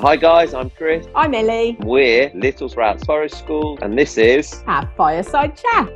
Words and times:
Hi 0.00 0.14
guys, 0.14 0.54
I'm 0.54 0.70
Chris. 0.70 1.08
I'm 1.16 1.34
Ellie. 1.34 1.76
We're 1.80 2.30
Little 2.32 2.68
Sprouts 2.68 3.04
Forest 3.04 3.36
School, 3.36 3.78
and 3.82 3.98
this 3.98 4.16
is 4.16 4.62
Have 4.62 4.88
Fireside 4.96 5.56
Chat. 5.56 5.88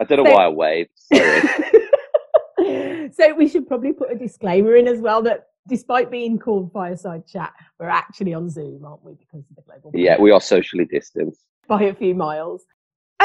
I 0.00 0.04
don't 0.04 0.18
know 0.18 0.30
So- 0.30 0.34
why 0.34 0.44
I 0.44 0.48
waved. 0.48 0.90
Sorry. 1.12 3.10
so 3.12 3.34
we 3.34 3.48
should 3.48 3.66
probably 3.66 3.92
put 3.92 4.10
a 4.12 4.14
disclaimer 4.14 4.76
in 4.76 4.86
as 4.88 5.00
well 5.00 5.22
that 5.22 5.48
despite 5.68 6.10
being 6.10 6.38
called 6.38 6.72
Fireside 6.72 7.26
Chat, 7.26 7.52
we're 7.78 7.88
actually 7.88 8.34
on 8.34 8.48
Zoom, 8.50 8.84
aren't 8.84 9.04
we? 9.04 9.14
Because 9.14 9.44
of 9.50 9.56
the 9.56 9.62
global 9.62 9.90
yeah, 9.94 10.20
we 10.20 10.30
are 10.30 10.40
socially 10.40 10.84
distanced. 10.84 11.40
By 11.72 11.84
a 11.84 11.94
few 11.94 12.14
miles. 12.14 12.64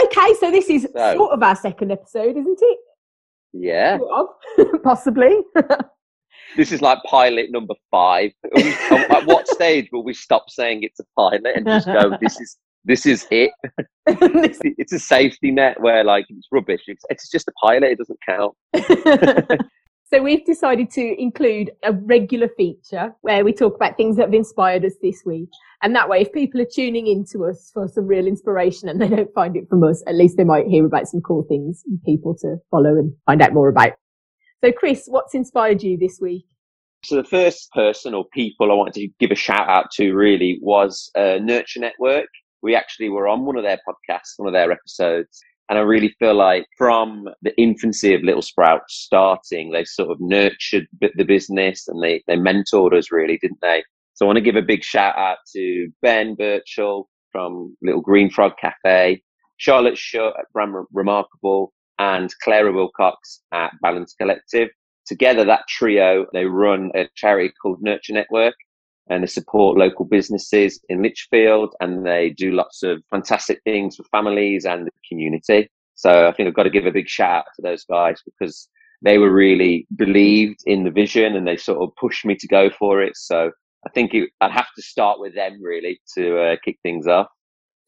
Okay, 0.01 0.33
so 0.39 0.51
this 0.51 0.69
is 0.69 0.87
So- 0.95 1.15
sort 1.15 1.31
of 1.33 1.43
our 1.43 1.55
second 1.55 1.91
episode, 1.91 2.37
isn't 2.37 2.59
it? 2.61 2.79
Yeah, 3.53 3.97
Possibly. 4.83 5.35
this 6.57 6.71
is 6.71 6.81
like 6.81 6.99
pilot 7.09 7.51
number 7.51 7.73
five. 7.91 8.31
At 8.55 9.25
what 9.25 9.47
stage 9.57 9.89
will 9.91 10.03
we 10.03 10.13
stop 10.13 10.49
saying 10.49 10.83
it's 10.83 10.99
a 10.99 11.05
pilot 11.17 11.53
and 11.55 11.65
just 11.65 11.87
go, 11.87 12.17
"This 12.21 12.39
is 12.39 12.57
this 12.85 13.05
is 13.05 13.25
it"? 13.31 13.51
It's 14.05 14.93
a 14.93 14.99
safety 14.99 15.51
net 15.51 15.79
where 15.81 16.03
like 16.03 16.25
it's 16.29 16.47
rubbish. 16.51 16.83
It's, 16.87 17.03
it's 17.09 17.29
just 17.29 17.47
a 17.47 17.53
pilot. 17.63 17.91
It 17.93 17.97
doesn't 17.97 18.19
count. 18.27 18.55
So 20.09 20.21
we've 20.21 20.45
decided 20.45 20.89
to 20.91 21.21
include 21.21 21.71
a 21.83 21.91
regular 21.91 22.47
feature 22.55 23.13
where 23.21 23.43
we 23.43 23.51
talk 23.51 23.75
about 23.75 23.97
things 23.97 24.15
that 24.15 24.23
have 24.23 24.33
inspired 24.33 24.85
us 24.85 24.93
this 25.01 25.23
week. 25.25 25.49
And 25.83 25.93
that 25.95 26.07
way, 26.07 26.21
if 26.21 26.31
people 26.31 26.61
are 26.61 26.67
tuning 26.73 27.07
into 27.07 27.45
us 27.45 27.69
for 27.73 27.89
some 27.89 28.07
real 28.07 28.25
inspiration 28.25 28.87
and 28.87 29.01
they 29.01 29.09
don't 29.09 29.33
find 29.33 29.57
it 29.57 29.67
from 29.69 29.83
us, 29.83 30.01
at 30.07 30.15
least 30.15 30.37
they 30.37 30.45
might 30.45 30.67
hear 30.67 30.85
about 30.85 31.07
some 31.09 31.19
cool 31.21 31.43
things 31.49 31.83
and 31.85 32.01
people 32.03 32.35
to 32.41 32.55
follow 32.71 32.91
and 32.91 33.13
find 33.25 33.41
out 33.41 33.53
more 33.53 33.67
about. 33.67 33.93
So 34.63 34.71
Chris, 34.71 35.07
what's 35.07 35.35
inspired 35.35 35.83
you 35.83 35.97
this 35.97 36.19
week? 36.21 36.45
So 37.03 37.15
the 37.15 37.23
first 37.25 37.69
person 37.73 38.13
or 38.13 38.25
people 38.33 38.71
I 38.71 38.75
wanted 38.75 38.93
to 38.95 39.09
give 39.19 39.31
a 39.31 39.35
shout 39.35 39.69
out 39.69 39.91
to 39.95 40.13
really 40.13 40.57
was 40.61 41.11
uh, 41.15 41.37
Nurture 41.41 41.81
Network. 41.81 42.29
We 42.63 42.75
actually 42.75 43.09
were 43.09 43.27
on 43.27 43.45
one 43.45 43.57
of 43.57 43.63
their 43.63 43.79
podcasts, 43.87 44.33
one 44.37 44.47
of 44.47 44.53
their 44.53 44.71
episodes, 44.71 45.41
and 45.69 45.77
I 45.77 45.81
really 45.81 46.15
feel 46.19 46.35
like 46.35 46.65
from 46.77 47.27
the 47.41 47.55
infancy 47.57 48.13
of 48.13 48.23
Little 48.23 48.41
Sprouts 48.41 48.95
starting, 48.95 49.71
they 49.71 49.83
sort 49.83 50.11
of 50.11 50.17
nurtured 50.19 50.87
the 51.01 51.25
business 51.25 51.87
and 51.87 52.01
they, 52.01 52.23
they 52.27 52.37
mentored 52.37 52.97
us 52.97 53.11
really, 53.11 53.37
didn't 53.41 53.61
they? 53.61 53.83
So 54.13 54.25
I 54.25 54.27
want 54.27 54.37
to 54.37 54.43
give 54.43 54.55
a 54.55 54.61
big 54.61 54.83
shout 54.83 55.17
out 55.17 55.37
to 55.55 55.89
Ben 56.01 56.35
Birchall 56.35 57.07
from 57.31 57.75
Little 57.81 58.01
Green 58.01 58.29
Frog 58.29 58.53
Cafe, 58.59 59.21
Charlotte 59.57 59.97
Shutt 59.97 60.33
at 60.39 60.45
Brand 60.53 60.73
Remarkable, 60.91 61.73
and 61.99 62.33
Clara 62.43 62.71
Wilcox 62.71 63.41
at 63.51 63.71
Balance 63.81 64.15
Collective 64.19 64.69
together 65.07 65.45
that 65.45 65.63
trio 65.69 66.25
they 66.33 66.45
run 66.45 66.91
a 66.95 67.07
charity 67.15 67.51
called 67.61 67.81
nurture 67.81 68.13
network 68.13 68.53
and 69.09 69.23
they 69.23 69.27
support 69.27 69.77
local 69.77 70.05
businesses 70.05 70.79
in 70.89 71.01
Lichfield 71.01 71.73
and 71.79 72.05
they 72.05 72.29
do 72.31 72.51
lots 72.51 72.83
of 72.83 73.03
fantastic 73.09 73.61
things 73.63 73.95
for 73.95 74.03
families 74.05 74.65
and 74.65 74.85
the 74.85 74.91
community 75.07 75.69
so 75.97 76.27
i 76.27 76.31
think 76.31 76.47
i've 76.47 76.53
got 76.53 76.63
to 76.63 76.69
give 76.69 76.85
a 76.85 76.91
big 76.91 77.09
shout 77.09 77.39
out 77.39 77.45
to 77.55 77.61
those 77.61 77.83
guys 77.83 78.21
because 78.23 78.69
they 79.01 79.17
were 79.17 79.31
really 79.31 79.85
believed 79.95 80.59
in 80.65 80.83
the 80.83 80.91
vision 80.91 81.35
and 81.35 81.47
they 81.47 81.57
sort 81.57 81.79
of 81.81 81.93
pushed 81.95 82.25
me 82.25 82.35
to 82.35 82.47
go 82.47 82.69
for 82.69 83.01
it 83.01 83.17
so 83.17 83.51
i 83.85 83.89
think 83.89 84.13
it, 84.13 84.29
i'd 84.41 84.51
have 84.51 84.67
to 84.75 84.81
start 84.81 85.19
with 85.19 85.35
them 85.35 85.61
really 85.61 85.99
to 86.15 86.39
uh, 86.39 86.55
kick 86.63 86.77
things 86.83 87.07
off 87.07 87.27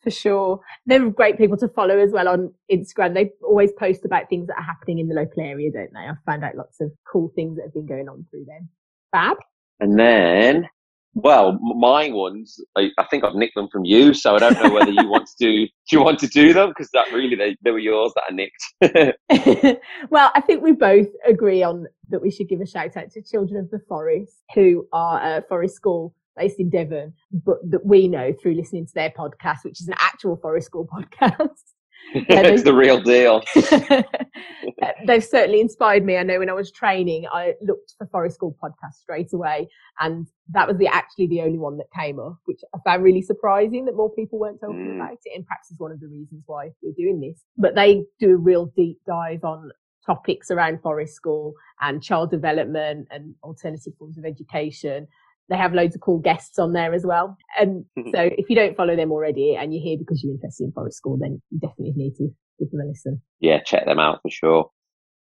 For 0.01 0.11
sure. 0.11 0.61
They're 0.85 1.09
great 1.09 1.37
people 1.37 1.57
to 1.57 1.67
follow 1.67 1.97
as 1.99 2.11
well 2.11 2.29
on 2.29 2.53
Instagram. 2.71 3.13
They 3.13 3.31
always 3.43 3.71
post 3.77 4.05
about 4.05 4.29
things 4.29 4.47
that 4.47 4.57
are 4.57 4.63
happening 4.63 4.99
in 4.99 5.09
the 5.09 5.15
local 5.15 5.43
area, 5.43 5.69
don't 5.71 5.91
they? 5.93 6.07
I've 6.07 6.23
found 6.25 6.43
out 6.43 6.55
lots 6.55 6.79
of 6.79 6.89
cool 7.11 7.33
things 7.35 7.57
that 7.57 7.63
have 7.63 7.73
been 7.73 7.85
going 7.85 8.07
on 8.07 8.25
through 8.29 8.45
them. 8.45 8.69
Fab. 9.11 9.35
And 9.81 9.99
then, 9.99 10.69
well, 11.13 11.57
my 11.59 12.09
ones, 12.11 12.59
I, 12.77 12.89
I 12.97 13.03
think 13.05 13.23
I've 13.23 13.35
nicked 13.35 13.55
them 13.55 13.67
from 13.71 13.83
you, 13.83 14.13
so 14.13 14.35
I 14.35 14.39
don't 14.39 14.61
know 14.61 14.71
whether 14.71 14.91
you 14.91 15.07
want 15.07 15.27
to 15.27 15.33
do. 15.39 15.67
Do 15.89 15.97
you 15.97 16.03
want 16.03 16.19
to 16.19 16.27
do 16.27 16.53
them? 16.53 16.69
Because 16.69 16.89
that 16.93 17.11
really, 17.11 17.35
they, 17.35 17.57
they 17.63 17.71
were 17.71 17.79
yours 17.79 18.13
that 18.15 18.23
I 18.29 18.33
nicked. 18.33 19.79
well, 20.11 20.31
I 20.35 20.41
think 20.41 20.61
we 20.61 20.71
both 20.71 21.07
agree 21.27 21.63
on 21.63 21.87
that 22.09 22.21
we 22.21 22.29
should 22.29 22.47
give 22.47 22.61
a 22.61 22.65
shout 22.65 22.95
out 22.95 23.09
to 23.11 23.23
Children 23.23 23.59
of 23.59 23.71
the 23.71 23.79
Forest, 23.87 24.43
who 24.53 24.87
are 24.93 25.37
a 25.37 25.41
forest 25.49 25.75
school 25.75 26.13
based 26.37 26.59
in 26.59 26.69
Devon, 26.69 27.13
but 27.31 27.57
that 27.69 27.85
we 27.85 28.07
know 28.07 28.33
through 28.39 28.53
listening 28.53 28.85
to 28.85 28.93
their 28.93 29.09
podcast, 29.09 29.63
which 29.63 29.81
is 29.81 29.87
an 29.87 29.95
actual 29.97 30.37
forest 30.37 30.67
school 30.67 30.87
podcast. 31.21 31.73
it's 32.13 32.63
the 32.63 32.73
real 32.73 33.01
deal. 33.01 33.43
They've 35.05 35.23
certainly 35.23 35.61
inspired 35.61 36.03
me. 36.05 36.17
I 36.17 36.23
know 36.23 36.39
when 36.39 36.49
I 36.49 36.53
was 36.53 36.71
training, 36.71 37.25
I 37.31 37.53
looked 37.61 37.93
for 37.97 38.07
Forest 38.07 38.35
School 38.35 38.55
podcast 38.61 38.93
straight 38.93 39.31
away, 39.33 39.67
and 39.99 40.27
that 40.49 40.67
was 40.67 40.77
the 40.77 40.87
actually 40.87 41.27
the 41.27 41.41
only 41.41 41.57
one 41.59 41.77
that 41.77 41.87
came 41.97 42.19
up, 42.19 42.37
which 42.45 42.61
I 42.73 42.79
found 42.83 43.03
really 43.03 43.21
surprising 43.21 43.85
that 43.85 43.95
more 43.95 44.11
people 44.11 44.39
weren't 44.39 44.59
talking 44.59 44.87
Mm. 44.87 44.95
about 44.95 45.13
it, 45.23 45.31
and 45.35 45.45
perhaps 45.45 45.71
is 45.71 45.79
one 45.79 45.91
of 45.91 45.99
the 45.99 46.07
reasons 46.07 46.43
why 46.47 46.71
we're 46.81 46.93
doing 46.97 47.19
this. 47.19 47.43
But 47.57 47.75
they 47.75 48.05
do 48.19 48.31
a 48.31 48.37
real 48.37 48.67
deep 48.75 48.99
dive 49.05 49.43
on 49.43 49.71
topics 50.05 50.49
around 50.49 50.81
Forest 50.81 51.13
School 51.13 51.53
and 51.81 52.01
child 52.01 52.31
development 52.31 53.07
and 53.11 53.35
alternative 53.43 53.93
forms 53.99 54.17
of 54.17 54.25
education. 54.25 55.07
They 55.49 55.57
have 55.57 55.73
loads 55.73 55.95
of 55.95 56.01
cool 56.01 56.19
guests 56.19 56.59
on 56.59 56.73
there 56.73 56.93
as 56.93 57.05
well. 57.05 57.37
And 57.59 57.85
mm-hmm. 57.97 58.11
so 58.13 58.29
if 58.37 58.49
you 58.49 58.55
don't 58.55 58.77
follow 58.77 58.95
them 58.95 59.11
already 59.11 59.55
and 59.55 59.73
you're 59.73 59.83
here 59.83 59.97
because 59.97 60.23
you're 60.23 60.33
interested 60.33 60.65
in 60.65 60.71
Forest 60.71 60.97
School, 60.97 61.17
then 61.17 61.41
you 61.49 61.59
definitely 61.59 61.93
need 61.95 62.15
to 62.15 62.29
give 62.59 62.71
them 62.71 62.81
a 62.81 62.85
listen. 62.85 63.21
Yeah, 63.39 63.59
check 63.61 63.85
them 63.85 63.99
out 63.99 64.19
for 64.21 64.29
sure. 64.29 64.69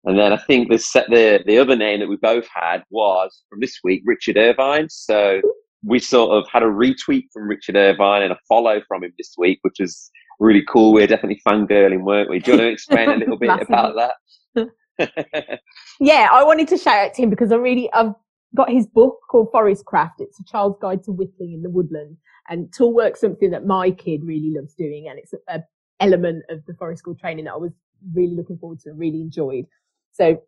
And 0.05 0.17
then 0.17 0.31
I 0.31 0.37
think 0.37 0.69
the 0.69 0.77
set, 0.77 1.09
the 1.09 1.43
the 1.45 1.57
other 1.57 1.75
name 1.75 1.99
that 1.99 2.07
we 2.07 2.15
both 2.15 2.47
had 2.53 2.83
was 2.89 3.43
from 3.49 3.59
this 3.59 3.79
week, 3.83 4.01
Richard 4.05 4.37
Irvine. 4.37 4.87
So 4.89 5.41
we 5.83 5.99
sort 5.99 6.31
of 6.31 6.49
had 6.49 6.63
a 6.63 6.67
retweet 6.67 7.25
from 7.33 7.47
Richard 7.47 7.75
Irvine 7.75 8.21
and 8.21 8.31
a 8.31 8.37
follow 8.47 8.81
from 8.87 9.03
him 9.03 9.13
this 9.17 9.33
week, 9.37 9.59
which 9.63 9.77
was 9.79 10.09
really 10.39 10.63
cool. 10.69 10.93
We're 10.93 11.07
definitely 11.07 11.41
fangirling, 11.45 12.03
weren't 12.03 12.29
we? 12.29 12.39
Do 12.39 12.51
you 12.51 12.57
want 12.57 12.67
to 12.67 12.71
explain 12.73 13.09
a 13.09 13.17
little 13.17 13.37
bit 13.37 13.61
about 13.61 13.95
that? 13.95 14.13
Yeah, 16.01 16.29
I 16.31 16.43
wanted 16.43 16.67
to 16.69 16.77
shout 16.77 17.07
out 17.07 17.13
to 17.15 17.21
him 17.21 17.29
because 17.29 17.51
I 17.51 17.55
really, 17.55 17.91
I've 17.93 18.13
got 18.55 18.69
his 18.69 18.87
book 18.87 19.19
called 19.29 19.49
Forest 19.51 19.85
Craft. 19.85 20.21
It's 20.21 20.39
a 20.39 20.43
child's 20.43 20.77
guide 20.81 21.03
to 21.03 21.11
whittling 21.11 21.53
in 21.53 21.61
the 21.61 21.69
woodland 21.69 22.17
and 22.49 22.73
tool 22.73 22.93
work's 22.93 23.21
something 23.21 23.51
that 23.51 23.65
my 23.65 23.91
kid 23.91 24.21
really 24.23 24.51
loves 24.55 24.73
doing. 24.73 25.07
And 25.09 25.19
it's 25.19 25.33
a, 25.33 25.37
a 25.47 25.63
element 25.99 26.43
of 26.49 26.65
the 26.65 26.73
forest 26.73 26.99
school 26.99 27.15
training 27.15 27.45
that 27.45 27.53
I 27.53 27.57
was 27.57 27.71
really 28.13 28.35
looking 28.35 28.57
forward 28.57 28.79
to 28.81 28.89
and 28.89 28.99
really 28.99 29.21
enjoyed. 29.21 29.65
So 30.11 30.41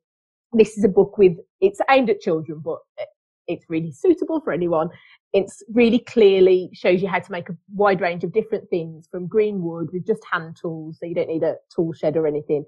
this 0.54 0.78
is 0.78 0.84
a 0.84 0.90
book 0.90 1.18
with, 1.18 1.34
it's 1.60 1.80
aimed 1.90 2.10
at 2.10 2.20
children, 2.20 2.62
but 2.64 2.80
it's 3.48 3.66
really 3.70 3.92
suitable 3.92 4.42
for 4.42 4.52
anyone. 4.52 4.90
It's 5.34 5.64
really 5.74 6.00
clearly 6.00 6.70
shows 6.74 7.02
you 7.02 7.08
how 7.08 7.20
to 7.20 7.32
make 7.32 7.50
a 7.50 7.58
wide 7.74 8.02
range 8.02 8.24
of 8.24 8.34
different 8.34 8.70
things 8.70 9.08
from 9.12 9.28
green 9.28 9.62
wood 9.62 9.90
with 9.94 10.08
just 10.08 10.24
hand 10.30 10.58
tools. 10.60 10.98
So 11.00 11.06
you 11.06 11.16
don't 11.16 11.30
need 11.30 11.44
a 11.44 11.56
tool 11.74 11.94
shed 11.94 12.18
or 12.18 12.28
anything. 12.28 12.66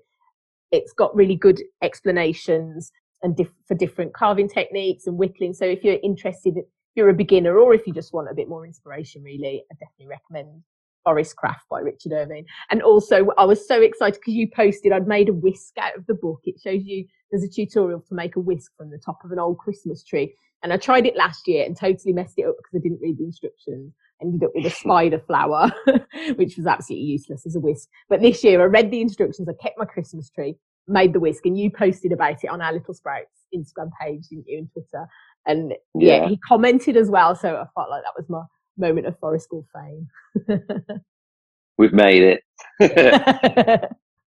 It's 0.72 0.94
got 0.94 1.16
really 1.16 1.36
good 1.36 1.62
explanations 1.82 2.92
and 3.24 3.36
diff- 3.36 3.54
for 3.68 3.76
different 3.76 4.14
carving 4.14 4.50
techniques 4.50 5.08
and 5.08 5.18
whittling. 5.18 5.54
So 5.54 5.66
if 5.66 5.84
you're 5.84 5.98
interested, 6.04 6.58
if 6.58 6.66
you're 6.96 7.10
a 7.10 7.14
beginner 7.14 7.58
or 7.58 7.74
if 7.74 7.88
you 7.88 7.94
just 7.94 8.14
want 8.14 8.30
a 8.30 8.36
bit 8.36 8.50
more 8.50 8.66
inspiration, 8.66 9.24
really, 9.24 9.64
I 9.72 9.76
definitely 9.80 10.08
recommend 10.08 10.64
Forest 11.04 11.36
Craft 11.36 11.68
by 11.70 11.80
Richard 11.80 12.14
Irvine. 12.14 12.46
And 12.70 12.82
also, 12.82 13.28
I 13.38 13.46
was 13.46 13.68
so 13.68 13.82
excited 13.82 14.20
because 14.20 14.34
you 14.34 14.50
posted 14.50 14.92
I'd 14.92 15.08
made 15.08 15.30
a 15.30 15.34
whisk 15.34 15.78
out 15.78 15.98
of 15.98 16.06
the 16.06 16.14
book. 16.14 16.42
It 16.46 16.56
shows 16.64 16.84
you 16.84 17.06
there's 17.32 17.44
a 17.44 17.50
tutorial 17.50 18.02
to 18.02 18.16
make 18.16 18.36
a 18.36 18.40
whisk 18.40 18.72
from 18.78 18.90
the 18.90 19.00
top 19.00 19.20
of 19.24 19.32
an 19.32 19.40
old 19.40 19.58
Christmas 19.58 20.04
tree. 20.04 20.36
And 20.62 20.72
I 20.72 20.78
tried 20.78 21.06
it 21.06 21.18
last 21.18 21.48
year 21.48 21.66
and 21.66 21.78
totally 21.78 22.14
messed 22.14 22.36
it 22.38 22.46
up 22.46 22.56
because 22.58 22.80
I 22.80 22.82
didn't 22.82 23.02
read 23.02 23.18
the 23.18 23.26
instructions. 23.26 23.94
Ended 24.22 24.44
up 24.44 24.52
with 24.56 24.66
a 24.66 24.70
spider 24.76 25.20
flower, 25.20 25.72
which 26.36 26.56
was 26.58 26.66
absolutely 26.66 27.06
useless 27.06 27.46
as 27.46 27.56
a 27.56 27.60
whisk. 27.60 27.90
But 28.08 28.22
this 28.22 28.44
year 28.44 28.62
I 28.62 28.66
read 28.66 28.90
the 28.90 29.02
instructions. 29.02 29.50
I 29.50 29.54
kept 29.62 29.78
my 29.78 29.86
Christmas 29.86 30.30
tree, 30.30 30.56
made 30.88 31.14
the 31.14 31.20
whisk, 31.20 31.46
and 31.46 31.58
you 31.58 31.72
posted 31.72 32.12
about 32.12 32.44
it 32.44 32.48
on 32.48 32.62
our 32.62 32.74
Little 32.74 32.94
Sprouts 32.94 33.30
Instagram 33.56 33.92
page, 34.02 34.28
didn't 34.30 34.46
you, 34.48 34.58
and 34.60 34.72
Twitter? 34.72 35.08
And 35.46 35.74
yeah, 35.96 36.24
Yeah. 36.24 36.28
he 36.30 36.38
commented 36.38 36.98
as 36.98 37.10
well. 37.10 37.36
So 37.36 37.50
I 37.56 37.66
felt 37.76 37.90
like 37.90 38.04
that 38.04 38.14
was 38.18 38.26
my 38.30 38.42
moment 38.78 39.08
of 39.08 39.18
Forest 39.20 39.46
School 39.46 39.66
fame. 39.74 40.08
We've 41.78 41.94
made 41.94 42.22
it. 42.24 42.44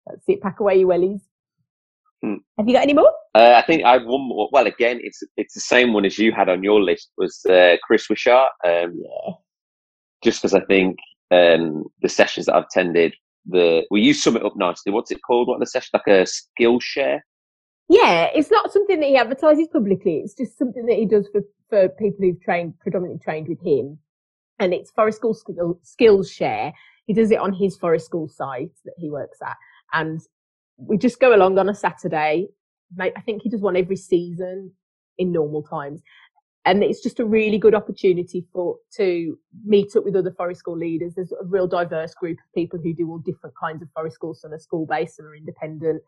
That's 0.06 0.24
it. 0.28 0.40
Pack 0.40 0.60
away 0.60 0.78
your 0.80 0.88
wellies. 0.88 1.20
Hmm. 2.22 2.36
Have 2.58 2.66
you 2.68 2.74
got 2.74 2.82
any 2.82 2.94
more? 2.94 3.12
Uh, 3.34 3.54
I 3.56 3.62
think 3.66 3.84
I 3.84 3.94
have 3.94 4.04
one 4.06 4.28
more. 4.28 4.48
Well, 4.52 4.66
again, 4.66 5.00
it's 5.02 5.22
it's 5.36 5.54
the 5.54 5.60
same 5.60 5.92
one 5.92 6.04
as 6.04 6.18
you 6.18 6.32
had 6.32 6.48
on 6.48 6.62
your 6.62 6.80
list. 6.80 7.10
Was 7.18 7.44
uh, 7.46 7.76
Chris 7.82 8.08
Wishart? 8.08 8.50
Um, 8.64 8.94
Yeah. 9.02 9.32
just 10.24 10.40
because 10.42 10.54
I 10.54 10.60
think 10.64 10.96
um, 11.30 11.84
the 12.02 12.08
sessions 12.08 12.46
that 12.46 12.54
I've 12.54 12.64
attended, 12.64 13.14
the 13.48 13.84
well, 13.90 14.00
you 14.00 14.14
sum 14.14 14.36
it 14.36 14.44
up 14.44 14.56
nicely. 14.56 14.92
What's 14.92 15.10
it 15.10 15.20
called? 15.26 15.48
What 15.48 15.60
the 15.60 15.66
session? 15.66 15.90
Like 15.92 16.06
a 16.08 16.26
skill 16.26 16.80
share? 16.80 17.24
Yeah, 17.88 18.28
it's 18.34 18.50
not 18.50 18.72
something 18.72 19.00
that 19.00 19.06
he 19.06 19.16
advertises 19.16 19.68
publicly. 19.72 20.16
It's 20.16 20.34
just 20.34 20.58
something 20.58 20.86
that 20.86 20.96
he 20.96 21.06
does 21.06 21.28
for, 21.30 21.42
for 21.70 21.88
people 21.90 22.18
who've 22.20 22.40
trained, 22.40 22.78
predominantly 22.80 23.22
trained 23.22 23.48
with 23.48 23.60
him. 23.64 23.98
And 24.58 24.74
it's 24.74 24.90
Forest 24.90 25.18
School 25.18 25.34
skill, 25.34 25.78
Skills 25.82 26.30
Share. 26.30 26.72
he 27.06 27.14
does 27.14 27.30
it 27.30 27.38
on 27.38 27.52
his 27.52 27.76
forest 27.76 28.06
school 28.06 28.28
site 28.28 28.72
that 28.84 28.94
he 28.98 29.10
works 29.10 29.38
at. 29.44 29.56
And 29.92 30.20
we 30.76 30.98
just 30.98 31.20
go 31.20 31.34
along 31.34 31.58
on 31.58 31.68
a 31.68 31.74
Saturday. 31.74 32.48
I 32.98 33.10
think 33.24 33.42
he 33.42 33.50
does 33.50 33.60
one 33.60 33.76
every 33.76 33.96
season 33.96 34.72
in 35.18 35.32
normal 35.32 35.62
times. 35.62 36.02
And 36.66 36.82
it's 36.82 37.00
just 37.00 37.20
a 37.20 37.24
really 37.24 37.58
good 37.58 37.76
opportunity 37.76 38.44
for 38.52 38.76
to 38.96 39.38
meet 39.64 39.94
up 39.94 40.04
with 40.04 40.16
other 40.16 40.32
forest 40.32 40.58
school 40.58 40.76
leaders. 40.76 41.14
There's 41.14 41.30
a 41.30 41.44
real 41.44 41.68
diverse 41.68 42.12
group 42.14 42.38
of 42.38 42.54
people 42.54 42.80
who 42.82 42.92
do 42.92 43.08
all 43.08 43.18
different 43.18 43.54
kinds 43.56 43.82
of 43.82 43.88
forest 43.94 44.16
schools. 44.16 44.40
Some 44.40 44.52
are 44.52 44.58
school 44.58 44.84
based, 44.84 45.16
some 45.16 45.26
are 45.26 45.36
independent. 45.36 46.02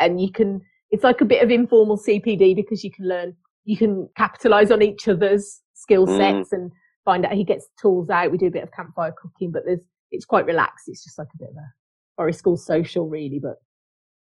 And 0.00 0.20
you 0.20 0.32
can, 0.32 0.60
it's 0.90 1.04
like 1.04 1.20
a 1.20 1.24
bit 1.24 1.44
of 1.44 1.50
informal 1.52 1.96
CPD 1.96 2.56
because 2.56 2.82
you 2.82 2.90
can 2.90 3.08
learn, 3.08 3.36
you 3.64 3.76
can 3.76 4.08
capitalize 4.16 4.72
on 4.72 4.82
each 4.82 5.06
other's 5.06 5.60
skill 5.74 6.08
mm. 6.08 6.16
sets 6.16 6.50
mm. 6.50 6.58
and 6.58 6.72
find 7.04 7.24
out 7.24 7.32
he 7.32 7.44
gets 7.44 7.68
tools 7.80 8.10
out. 8.10 8.32
We 8.32 8.38
do 8.38 8.48
a 8.48 8.50
bit 8.50 8.64
of 8.64 8.72
campfire 8.72 9.14
cooking, 9.16 9.52
but 9.52 9.62
there's, 9.64 9.86
it's 10.10 10.24
quite 10.24 10.44
relaxed. 10.44 10.88
It's 10.88 11.04
just 11.04 11.18
like 11.18 11.28
a 11.32 11.38
bit 11.38 11.50
of 11.50 11.56
a 11.56 11.72
forest 12.16 12.40
school 12.40 12.56
social 12.56 13.08
really. 13.08 13.38
But 13.38 13.58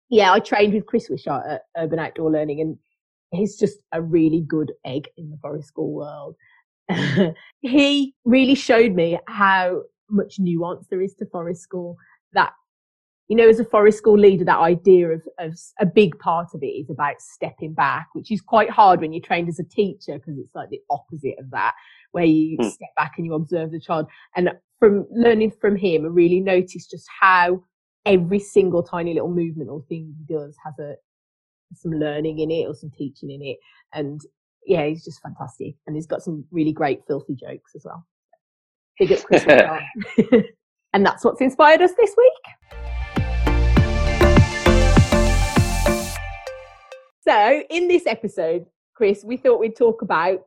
yeah, 0.10 0.34
I 0.34 0.40
trained 0.40 0.74
with 0.74 0.86
Chris 0.86 1.10
Wishart 1.10 1.46
at 1.48 1.62
Urban 1.78 1.98
Outdoor 1.98 2.30
Learning 2.30 2.60
and 2.60 2.78
he's 3.32 3.58
just 3.58 3.80
a 3.92 4.02
really 4.02 4.42
good 4.42 4.72
egg 4.86 5.10
in 5.18 5.30
the 5.30 5.38
forest 5.38 5.68
school 5.68 5.92
world. 5.94 6.36
he 7.62 8.14
really 8.26 8.56
showed 8.56 8.94
me 8.94 9.18
how 9.28 9.84
much 10.10 10.36
nuance 10.40 10.88
there 10.90 11.02
is 11.02 11.14
to 11.16 11.26
forest 11.28 11.62
school 11.62 11.98
that 12.34 12.52
you 13.32 13.38
know, 13.38 13.48
as 13.48 13.62
a 13.62 13.64
forest 13.64 13.98
school 13.98 14.20
leader, 14.20 14.44
that 14.44 14.60
idea 14.60 15.08
of, 15.08 15.22
of 15.40 15.58
a 15.80 15.86
big 15.86 16.20
part 16.20 16.50
of 16.54 16.62
it 16.64 16.66
is 16.66 16.90
about 16.90 17.22
stepping 17.22 17.74
back, 17.74 18.10
which 18.12 18.30
is 18.30 18.42
quite 18.42 18.70
hard 18.70 19.00
when 19.00 19.14
you're 19.14 19.24
trained 19.24 19.48
as 19.48 19.58
a 19.58 19.64
teacher 19.64 20.18
because 20.18 20.38
it's 20.38 20.54
like 20.54 20.70
the 20.70 20.82
opposite 20.90 21.36
of 21.40 21.50
that, 21.52 21.74
where 22.12 22.26
you 22.26 22.58
mm. 22.58 22.70
step 22.70 22.90
back 22.98 23.14
and 23.16 23.26
you 23.26 23.34
observe 23.34 23.72
the 23.72 23.80
child. 23.80 24.08
And 24.36 24.50
from 24.80 25.08
learning 25.10 25.52
from 25.62 25.78
him, 25.78 26.04
I 26.04 26.10
really 26.10 26.42
noticed 26.42 26.92
just 26.92 27.08
how 27.22 27.64
every 28.06 28.40
single 28.40 28.84
tiny 28.84 29.14
little 29.14 29.32
movement 29.32 29.70
or 29.70 29.82
thing 29.88 30.14
he 30.18 30.34
does 30.34 30.58
has 30.66 30.78
a 30.80 30.96
some 31.74 31.92
learning 31.92 32.40
in 32.40 32.52
it 32.52 32.68
or 32.68 32.74
some 32.74 32.92
teaching 32.92 33.32
in 33.32 33.42
it. 33.42 33.58
And 33.94 34.22
yeah, 34.66 34.86
he's 34.86 35.04
just 35.04 35.22
fantastic. 35.22 35.76
And 35.88 35.96
he's 35.96 36.08
got 36.08 36.22
some 36.22 36.46
really 36.52 36.74
great 36.74 37.02
filthy 37.08 37.36
jokes 37.36 37.74
as 37.76 37.84
well. 37.86 38.06
Big 39.00 39.12
up 39.12 39.24
Chris. 39.24 39.46
and 40.94 41.06
that's 41.06 41.24
what's 41.24 41.42
inspired 41.42 41.82
us 41.82 41.92
this 41.98 42.16
week. 42.18 42.32
So, 47.28 47.64
in 47.70 47.88
this 47.88 48.08
episode, 48.08 48.66
Chris, 48.96 49.24
we 49.24 49.38
thought 49.38 49.60
we'd 49.60 49.76
talk 49.76 50.02
about 50.02 50.42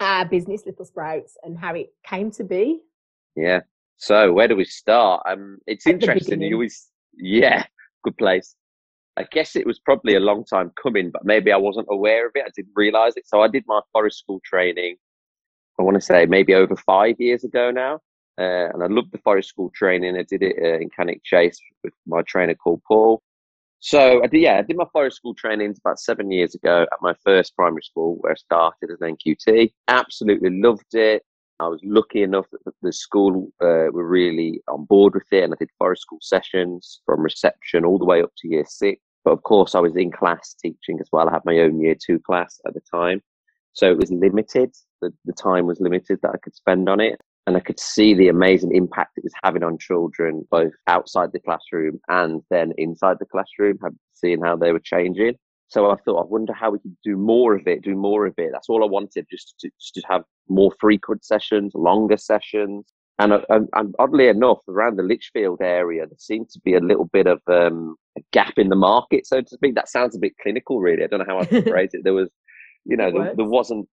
our 0.00 0.24
business, 0.24 0.62
Little 0.64 0.84
Sprouts, 0.84 1.36
and 1.42 1.58
how 1.58 1.74
it 1.74 1.88
came 2.06 2.30
to 2.32 2.44
be. 2.44 2.80
Yeah. 3.36 3.60
So, 3.96 4.32
where 4.32 4.48
do 4.48 4.56
we 4.56 4.64
start? 4.64 5.22
Um, 5.28 5.58
it's 5.66 5.86
At 5.86 5.94
interesting. 5.94 6.40
You 6.40 6.54
always, 6.54 6.86
yeah, 7.16 7.64
good 8.04 8.16
place. 8.16 8.54
I 9.16 9.24
guess 9.30 9.54
it 9.54 9.66
was 9.66 9.78
probably 9.78 10.14
a 10.14 10.20
long 10.20 10.44
time 10.44 10.72
coming, 10.82 11.10
but 11.10 11.24
maybe 11.24 11.52
I 11.52 11.56
wasn't 11.56 11.86
aware 11.90 12.26
of 12.26 12.32
it. 12.34 12.44
I 12.46 12.50
didn't 12.54 12.72
realize 12.74 13.12
it. 13.16 13.26
So, 13.26 13.42
I 13.42 13.48
did 13.48 13.64
my 13.66 13.80
forest 13.92 14.18
school 14.18 14.40
training. 14.44 14.96
I 15.78 15.82
want 15.82 15.96
to 15.96 16.00
say 16.00 16.26
maybe 16.26 16.54
over 16.54 16.76
five 16.76 17.16
years 17.18 17.44
ago 17.44 17.70
now. 17.70 18.00
Uh, 18.38 18.68
and 18.72 18.82
I 18.82 18.86
loved 18.86 19.12
the 19.12 19.18
forest 19.18 19.48
school 19.48 19.70
training. 19.74 20.16
I 20.16 20.24
did 20.28 20.42
it 20.42 20.56
uh, 20.60 20.78
in 20.80 20.90
Cannock 20.90 21.22
Chase 21.24 21.58
with 21.84 21.92
my 22.06 22.22
trainer 22.22 22.54
called 22.54 22.82
Paul. 22.86 23.22
So 23.78 24.24
I 24.24 24.26
did, 24.26 24.40
yeah, 24.40 24.58
I 24.58 24.62
did 24.62 24.76
my 24.76 24.86
forest 24.92 25.18
school 25.18 25.34
training 25.34 25.74
about 25.78 26.00
seven 26.00 26.30
years 26.30 26.54
ago 26.54 26.82
at 26.90 26.98
my 27.02 27.14
first 27.22 27.54
primary 27.54 27.82
school 27.82 28.16
where 28.20 28.32
I 28.32 28.36
started 28.36 28.90
as 28.90 29.00
an 29.00 29.16
NQT. 29.16 29.72
Absolutely 29.88 30.50
loved 30.50 30.94
it. 30.94 31.22
I 31.60 31.68
was 31.68 31.80
lucky 31.84 32.22
enough 32.22 32.46
that 32.50 32.74
the 32.82 32.92
school 32.92 33.52
uh, 33.60 33.92
were 33.92 34.08
really 34.08 34.60
on 34.68 34.86
board 34.86 35.14
with 35.14 35.30
it, 35.30 35.44
and 35.44 35.52
I 35.52 35.56
did 35.58 35.70
forest 35.78 36.02
school 36.02 36.18
sessions 36.20 37.00
from 37.06 37.20
reception 37.20 37.84
all 37.84 37.98
the 37.98 38.04
way 38.04 38.22
up 38.22 38.32
to 38.38 38.48
year 38.48 38.64
six. 38.66 39.00
But 39.24 39.32
of 39.32 39.42
course, 39.42 39.74
I 39.74 39.80
was 39.80 39.96
in 39.96 40.12
class 40.12 40.54
teaching 40.54 40.98
as 41.00 41.08
well. 41.12 41.28
I 41.28 41.32
had 41.32 41.44
my 41.44 41.58
own 41.60 41.80
year 41.80 41.94
two 41.94 42.18
class 42.20 42.60
at 42.66 42.74
the 42.74 42.82
time, 42.92 43.22
so 43.72 43.90
it 43.90 43.98
was 43.98 44.10
limited. 44.10 44.72
The, 45.00 45.12
the 45.24 45.32
time 45.32 45.66
was 45.66 45.80
limited 45.80 46.20
that 46.22 46.32
I 46.34 46.38
could 46.38 46.54
spend 46.54 46.88
on 46.88 47.00
it 47.00 47.20
and 47.46 47.56
I 47.56 47.60
could 47.60 47.78
see 47.78 48.14
the 48.14 48.28
amazing 48.28 48.74
impact 48.74 49.18
it 49.18 49.24
was 49.24 49.34
having 49.42 49.62
on 49.62 49.78
children, 49.78 50.46
both 50.50 50.72
outside 50.86 51.30
the 51.32 51.40
classroom 51.40 52.00
and 52.08 52.42
then 52.50 52.72
inside 52.78 53.18
the 53.18 53.26
classroom, 53.26 53.78
seeing 54.14 54.42
how 54.42 54.56
they 54.56 54.72
were 54.72 54.80
changing. 54.80 55.34
So 55.68 55.90
I 55.90 55.96
thought, 55.96 56.22
I 56.22 56.26
wonder 56.26 56.52
how 56.52 56.70
we 56.70 56.78
could 56.78 56.96
do 57.02 57.16
more 57.16 57.54
of 57.54 57.66
it, 57.66 57.82
do 57.82 57.96
more 57.96 58.26
of 58.26 58.34
it. 58.38 58.50
That's 58.52 58.68
all 58.68 58.84
I 58.84 58.86
wanted, 58.86 59.26
just 59.30 59.54
to, 59.60 59.70
just 59.80 59.94
to 59.94 60.02
have 60.08 60.22
more 60.48 60.72
frequent 60.78 61.24
sessions, 61.24 61.72
longer 61.74 62.16
sessions. 62.16 62.86
And, 63.18 63.32
uh, 63.32 63.42
and, 63.48 63.68
and, 63.74 63.94
oddly 63.98 64.26
enough, 64.26 64.58
around 64.68 64.96
the 64.96 65.04
Lichfield 65.04 65.60
area, 65.62 66.06
there 66.06 66.16
seemed 66.18 66.50
to 66.50 66.60
be 66.60 66.74
a 66.74 66.80
little 66.80 67.04
bit 67.06 67.28
of 67.28 67.40
um, 67.46 67.96
a 68.18 68.22
gap 68.32 68.58
in 68.58 68.70
the 68.70 68.76
market, 68.76 69.26
so 69.26 69.40
to 69.40 69.48
speak. 69.48 69.76
That 69.76 69.88
sounds 69.88 70.16
a 70.16 70.18
bit 70.18 70.36
clinical, 70.42 70.80
really. 70.80 71.04
I 71.04 71.06
don't 71.06 71.20
know 71.20 71.26
how 71.26 71.38
I 71.38 71.44
phrase 71.62 71.90
it. 71.92 72.02
There 72.02 72.12
was, 72.12 72.28
you 72.84 72.96
know, 72.96 73.12
there, 73.12 73.34
there 73.36 73.46
wasn't 73.46 73.88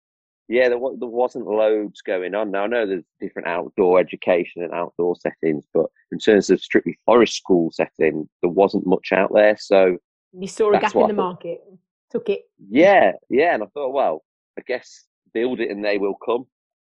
yeah, 0.49 0.69
there, 0.69 0.79
there 0.97 1.09
wasn't 1.09 1.45
loads 1.45 2.01
going 2.01 2.33
on. 2.33 2.51
Now 2.51 2.63
I 2.63 2.67
know 2.67 2.85
there's 2.85 3.03
different 3.19 3.47
outdoor 3.47 3.99
education 3.99 4.63
and 4.63 4.73
outdoor 4.73 5.15
settings, 5.17 5.65
but 5.73 5.87
in 6.11 6.19
terms 6.19 6.49
of 6.49 6.61
strictly 6.61 6.97
forest 7.05 7.35
school 7.35 7.69
setting, 7.71 8.29
there 8.41 8.49
wasn't 8.49 8.87
much 8.87 9.11
out 9.11 9.31
there. 9.33 9.57
So 9.59 9.97
you 10.31 10.47
saw 10.47 10.71
a 10.71 10.79
gap 10.79 10.95
in 10.95 11.07
the 11.07 11.13
market, 11.13 11.61
took 12.09 12.29
it. 12.29 12.43
Yeah, 12.69 13.13
yeah, 13.29 13.55
and 13.55 13.63
I 13.63 13.65
thought, 13.67 13.91
well, 13.91 14.23
I 14.57 14.61
guess 14.65 15.05
build 15.33 15.59
it 15.59 15.69
and 15.69 15.83
they 15.83 15.97
will 15.97 16.15
come. 16.25 16.45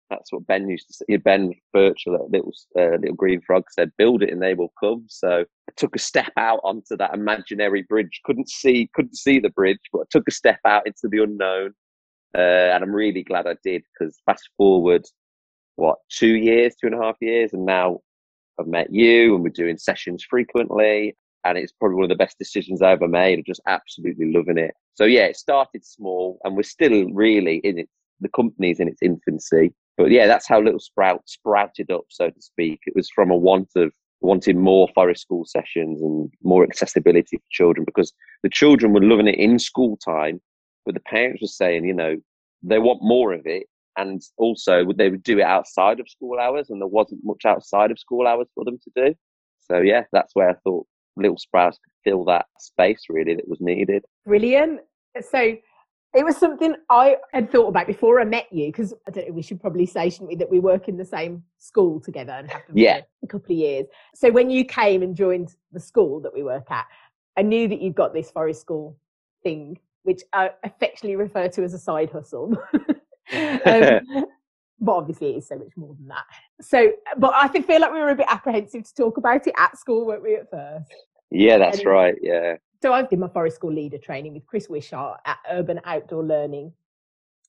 That's 0.09 0.31
what 0.31 0.48
Ben 0.48 0.69
used 0.69 0.88
to 0.88 0.94
say. 0.94 1.18
Ben 1.18 1.54
Birchall, 1.74 2.30
little 2.31 2.54
uh, 2.77 2.98
little 2.98 3.15
green 3.15 3.42
frog, 3.42 3.65
said, 3.71 3.92
"Build 3.98 4.24
it 4.24 4.31
and 4.31 4.42
they 4.42 4.54
will 4.54 4.71
come." 4.80 5.06
So 5.07 5.42
I 5.42 5.74
took 5.75 5.95
a 5.95 6.00
step 6.00 6.31
out 6.38 6.62
onto 6.63 6.95
that 6.98 7.13
imaginary 7.13 7.83
bridge. 7.83 8.21
Couldn't 8.24 8.50
see, 8.50 8.89
couldn't 8.94 9.18
see 9.18 9.39
the 9.39 9.50
bridge, 9.50 9.80
but 9.92 10.00
I 10.00 10.06
took 10.09 10.27
a 10.27 10.31
step 10.31 10.59
out 10.65 10.88
into 10.88 11.09
the 11.09 11.24
unknown 11.24 11.74
uh, 12.36 12.71
and 12.74 12.83
I'm 12.83 12.94
really 12.94 13.24
glad 13.24 13.48
I 13.48 13.56
did 13.63 13.83
because 13.98 14.19
fast 14.25 14.50
forward, 14.57 15.06
what, 15.75 15.98
two 16.09 16.36
years, 16.36 16.75
two 16.75 16.88
and 16.88 16.95
a 16.95 17.04
half 17.04 17.15
years, 17.21 17.54
and 17.54 17.65
now 17.65 18.00
I've 18.59 18.68
met 18.68 18.94
you 18.94 19.36
and 19.36 19.44
we're 19.44 19.50
doing 19.50 19.77
sessions 19.77 20.25
frequently. 20.30 21.15
And 21.45 21.57
it's 21.57 21.71
probably 21.71 21.95
one 21.95 22.04
of 22.06 22.09
the 22.09 22.15
best 22.24 22.38
decisions 22.38 22.81
I 22.81 22.92
ever 22.92 23.07
made. 23.07 23.39
I'm 23.39 23.45
just 23.45 23.62
absolutely 23.68 24.33
loving 24.33 24.57
it. 24.57 24.74
So 24.95 25.06
yeah, 25.06 25.25
it 25.25 25.38
started 25.38 25.86
small 25.86 26.39
and 26.44 26.57
we're 26.57 26.63
still 26.63 27.06
really 27.12 27.57
in 27.57 27.80
it. 27.80 27.89
The 28.19 28.30
company's 28.30 28.80
in 28.80 28.89
its 28.89 29.01
infancy. 29.01 29.74
But 29.97 30.11
yeah, 30.11 30.27
that's 30.27 30.47
how 30.47 30.61
Little 30.61 30.79
Sprout 30.79 31.27
sprouted 31.27 31.91
up, 31.91 32.05
so 32.09 32.29
to 32.29 32.41
speak. 32.41 32.79
It 32.85 32.95
was 32.95 33.09
from 33.09 33.31
a 33.31 33.35
want 33.35 33.69
of 33.75 33.91
wanting 34.21 34.59
more 34.59 34.88
forest 34.95 35.21
school 35.21 35.45
sessions 35.45 36.01
and 36.01 36.31
more 36.44 36.63
accessibility 36.63 37.37
for 37.37 37.44
children 37.51 37.85
because 37.85 38.13
the 38.44 38.49
children 38.49 38.94
were 38.94 39.04
loving 39.04 39.27
it 39.27 39.37
in 39.37 39.59
school 39.59 39.97
time 39.97 40.39
but 40.87 40.94
the 40.94 41.01
parents 41.01 41.42
were 41.42 41.47
saying, 41.47 41.83
you 41.83 41.94
know, 41.94 42.16
they 42.63 42.80
want 42.80 42.99
more 43.04 43.33
of 43.33 43.42
it. 43.45 43.68
And 43.97 44.21
also, 44.37 44.85
they 44.95 45.09
would 45.09 45.23
do 45.23 45.39
it 45.39 45.44
outside 45.44 45.99
of 45.99 46.07
school 46.07 46.39
hours, 46.39 46.69
and 46.69 46.80
there 46.80 46.87
wasn't 46.87 47.21
much 47.23 47.45
outside 47.45 47.92
of 47.92 47.99
school 47.99 48.25
hours 48.25 48.47
for 48.56 48.63
them 48.63 48.80
to 48.83 48.92
do. 48.95 49.16
So, 49.59 49.80
yeah, 49.80 50.04
that's 50.13 50.33
where 50.33 50.49
I 50.49 50.54
thought 50.63 50.87
Little 51.18 51.37
Sprouts 51.37 51.77
could 51.83 52.09
fill 52.09 52.23
that 52.25 52.45
space 52.59 53.01
really 53.09 53.35
that 53.35 53.49
was 53.49 53.59
needed. 53.59 54.06
Brilliant. 54.25 54.80
So, 55.19 55.57
it 56.16 56.23
was 56.23 56.37
something 56.37 56.76
I 56.90 57.18
had 57.33 57.52
thought 57.52 57.68
about 57.68 57.87
before 57.87 58.19
I 58.19 58.23
met 58.23 58.47
you 58.52 58.68
because 58.68 58.94
I 59.07 59.11
don't 59.11 59.28
know. 59.28 59.33
We 59.33 59.42
should 59.42 59.59
probably 59.59 59.85
say, 59.85 60.09
shouldn't 60.09 60.30
we, 60.30 60.35
that 60.35 60.49
we 60.49 60.59
work 60.59 60.87
in 60.87 60.97
the 60.97 61.06
same 61.06 61.44
school 61.57 61.99
together 61.99 62.33
and 62.33 62.49
have 62.49 62.66
been 62.68 62.78
yeah. 62.78 63.02
a 63.23 63.28
couple 63.28 63.54
of 63.54 63.57
years. 63.57 63.85
So 64.16 64.31
when 64.31 64.49
you 64.49 64.66
came 64.66 65.04
and 65.04 65.16
joined 65.16 65.56
the 65.71 65.80
school 65.80 66.21
that 66.21 66.33
we 66.33 66.44
work 66.44 66.71
at, 66.71 66.85
I 67.37 67.42
knew 67.44 67.68
that 67.68 67.81
you'd 67.81 67.95
got 67.95 68.14
this 68.14 68.31
forest 68.31 68.61
school 68.61 68.97
thing 69.44 69.80
which 70.07 70.21
I 70.31 70.52
affectionately 70.64 71.18
refer 71.18 71.49
to 71.49 71.64
as 71.64 71.73
a 71.73 71.78
side 71.78 72.09
hustle. 72.09 72.56
um, 72.73 73.99
but 74.80 74.94
obviously 74.94 75.33
it 75.33 75.40
is 75.40 75.47
so 75.49 75.57
much 75.57 75.76
more 75.76 75.94
than 75.95 76.07
that. 76.07 76.23
So, 76.61 76.94
but 77.18 77.33
I 77.35 77.49
feel 77.49 77.81
like 77.81 77.92
we 77.92 77.99
were 77.99 78.11
a 78.11 78.16
bit 78.16 78.28
apprehensive 78.30 78.85
to 78.85 78.94
talk 78.95 79.18
about 79.18 79.45
it 79.47 79.54
at 79.57 79.78
school, 79.78 80.06
weren't 80.06 80.23
we, 80.23 80.35
at 80.35 80.49
first? 80.49 80.94
Yeah, 81.30 81.57
that's 81.57 81.80
and, 81.80 81.87
right. 81.87 82.16
Yeah. 82.21 82.56
So 82.81 82.94
I've 82.94 83.10
did 83.10 83.19
my 83.19 83.28
forest 83.28 83.56
school 83.56 83.74
leader 83.74 83.98
training 83.98 84.34
with 84.34 84.46
Chris 84.46 84.69
Wishart 84.69 85.19
at 85.26 85.40
Urban 85.50 85.80
Outdoor 85.84 86.24
Learning 86.24 86.74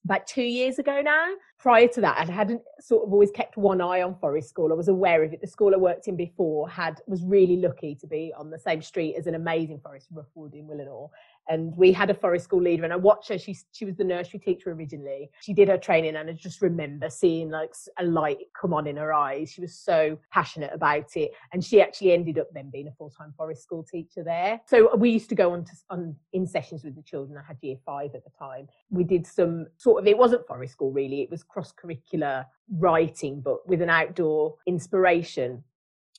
about 0.04 0.26
two 0.26 0.42
years 0.42 0.78
ago 0.78 1.02
now. 1.02 1.34
Prior 1.58 1.88
to 1.88 2.00
that, 2.00 2.16
I 2.16 2.32
hadn't 2.32 2.62
sort 2.80 3.06
of 3.06 3.12
always 3.12 3.30
kept 3.30 3.56
one 3.56 3.80
eye 3.80 4.00
on 4.00 4.16
Forest 4.20 4.48
School. 4.48 4.72
I 4.72 4.76
was 4.76 4.88
aware 4.88 5.22
of 5.22 5.32
it. 5.32 5.40
The 5.40 5.46
school 5.46 5.74
I 5.74 5.76
worked 5.76 6.08
in 6.08 6.16
before 6.16 6.68
had 6.68 7.00
was 7.06 7.22
really 7.22 7.56
lucky 7.56 7.94
to 7.96 8.06
be 8.06 8.32
on 8.38 8.48
the 8.48 8.58
same 8.58 8.80
street 8.80 9.16
as 9.18 9.26
an 9.26 9.34
amazing 9.34 9.80
forest, 9.80 10.06
Roughwood 10.14 10.54
in 10.54 10.66
Willenhall 10.66 11.10
and 11.48 11.74
we 11.76 11.92
had 11.92 12.10
a 12.10 12.14
forest 12.14 12.44
school 12.44 12.62
leader 12.62 12.84
and 12.84 12.92
I 12.92 12.96
watched 12.96 13.28
her. 13.30 13.38
She, 13.38 13.56
she 13.72 13.84
was 13.84 13.96
the 13.96 14.04
nursery 14.04 14.38
teacher 14.38 14.70
originally. 14.70 15.30
She 15.40 15.54
did 15.54 15.68
her 15.68 15.78
training 15.78 16.16
and 16.16 16.28
I 16.28 16.32
just 16.32 16.60
remember 16.60 17.08
seeing 17.08 17.50
like 17.50 17.72
a 17.98 18.04
light 18.04 18.38
come 18.58 18.74
on 18.74 18.86
in 18.86 18.96
her 18.96 19.12
eyes. 19.12 19.50
She 19.50 19.60
was 19.60 19.74
so 19.74 20.18
passionate 20.30 20.70
about 20.72 21.16
it. 21.16 21.32
And 21.52 21.64
she 21.64 21.80
actually 21.80 22.12
ended 22.12 22.38
up 22.38 22.48
then 22.52 22.70
being 22.70 22.88
a 22.88 22.92
full-time 22.92 23.32
forest 23.36 23.62
school 23.62 23.82
teacher 23.82 24.22
there. 24.22 24.60
So 24.66 24.94
we 24.96 25.10
used 25.10 25.30
to 25.30 25.34
go 25.34 25.52
on 25.52 25.64
to, 25.64 25.72
on 25.90 26.16
in 26.32 26.46
sessions 26.46 26.84
with 26.84 26.94
the 26.94 27.02
children. 27.02 27.38
I 27.38 27.46
had 27.46 27.56
year 27.62 27.76
five 27.84 28.14
at 28.14 28.24
the 28.24 28.30
time. 28.38 28.68
We 28.90 29.04
did 29.04 29.26
some 29.26 29.66
sort 29.78 30.02
of, 30.02 30.06
it 30.06 30.18
wasn't 30.18 30.46
forest 30.46 30.74
school 30.74 30.92
really. 30.92 31.22
It 31.22 31.30
was 31.30 31.42
cross 31.42 31.72
curricular 31.72 32.44
writing, 32.70 33.40
but 33.40 33.66
with 33.66 33.80
an 33.80 33.90
outdoor 33.90 34.56
inspiration 34.66 35.64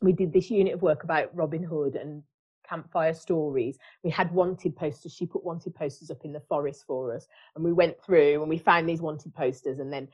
we 0.01 0.13
did 0.13 0.31
this 0.31 0.49
unit 0.49 0.75
of 0.75 0.81
work 0.81 1.03
about 1.03 1.35
Robin 1.35 1.63
Hood 1.63 1.95
and 1.95 2.23
campfire 2.69 3.13
stories. 3.13 3.77
We 4.03 4.09
had 4.09 4.31
wanted 4.31 4.75
posters. 4.75 5.13
She 5.13 5.25
put 5.25 5.43
wanted 5.43 5.73
posters 5.75 6.11
up 6.11 6.23
in 6.23 6.33
the 6.33 6.39
forest 6.41 6.85
for 6.85 7.15
us, 7.15 7.27
and 7.55 7.63
we 7.63 7.73
went 7.73 8.01
through 8.01 8.41
and 8.41 8.49
we 8.49 8.57
found 8.57 8.87
these 8.87 9.01
wanted 9.01 9.33
posters, 9.33 9.79
and 9.79 9.91
then 9.91 10.07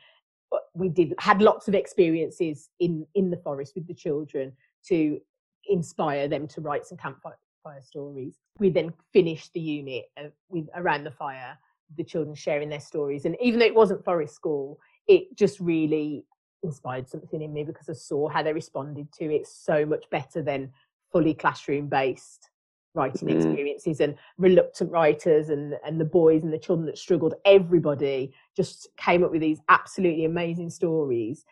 uh, 0.53 0.57
we 0.73 0.89
did 0.89 1.13
had 1.19 1.41
lots 1.41 1.67
of 1.67 1.75
experiences 1.75 2.69
in 2.79 3.05
in 3.15 3.29
the 3.29 3.37
forest 3.37 3.73
with 3.75 3.87
the 3.87 3.93
children 3.93 4.51
to 4.87 5.19
inspire 5.67 6.27
them 6.27 6.47
to 6.47 6.61
write 6.61 6.85
some 6.85 6.97
campfire 6.97 7.35
stories. 7.81 8.39
We 8.59 8.69
then 8.69 8.93
finished 9.11 9.51
the 9.53 9.59
unit 9.59 10.05
uh, 10.17 10.29
with 10.49 10.67
around 10.75 11.03
the 11.03 11.11
fire, 11.11 11.57
the 11.97 12.03
children 12.03 12.35
sharing 12.35 12.69
their 12.69 12.79
stories, 12.79 13.25
and 13.25 13.35
even 13.41 13.59
though 13.59 13.65
it 13.65 13.75
wasn't 13.75 14.05
forest 14.05 14.35
school, 14.35 14.79
it 15.07 15.35
just 15.35 15.59
really 15.59 16.25
inspired 16.65 17.07
something 17.07 17.41
in 17.41 17.53
me 17.53 17.63
because 17.63 17.89
I 17.89 17.93
saw 17.93 18.27
how 18.27 18.43
they 18.43 18.51
responded 18.51 19.11
to 19.13 19.33
it 19.33 19.47
so 19.47 19.85
much 19.85 20.09
better 20.09 20.41
than 20.41 20.71
fully 21.15 21.33
classroom 21.33 21.87
based 21.87 22.49
writing 22.93 23.29
mm. 23.29 23.35
experiences 23.37 24.01
and 24.01 24.15
reluctant 24.37 24.91
writers 24.91 25.47
and 25.47 25.75
and 25.85 25.97
the 25.97 26.03
boys 26.03 26.43
and 26.43 26.51
the 26.51 26.59
children 26.59 26.85
that 26.85 26.97
struggled 26.97 27.35
everybody 27.45 28.33
just 28.53 28.89
came 28.97 29.23
up 29.23 29.31
with 29.31 29.39
these 29.39 29.61
absolutely 29.69 30.25
amazing 30.25 30.69
stories. 30.69 31.45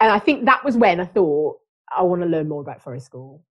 And 0.00 0.12
i 0.12 0.18
think 0.18 0.44
that 0.44 0.62
was 0.62 0.76
when 0.76 1.00
i 1.00 1.06
thought 1.06 1.56
i 1.96 2.02
want 2.02 2.20
to 2.20 2.28
learn 2.28 2.50
more 2.50 2.60
about 2.60 2.82
forest 2.82 3.06
school. 3.06 3.42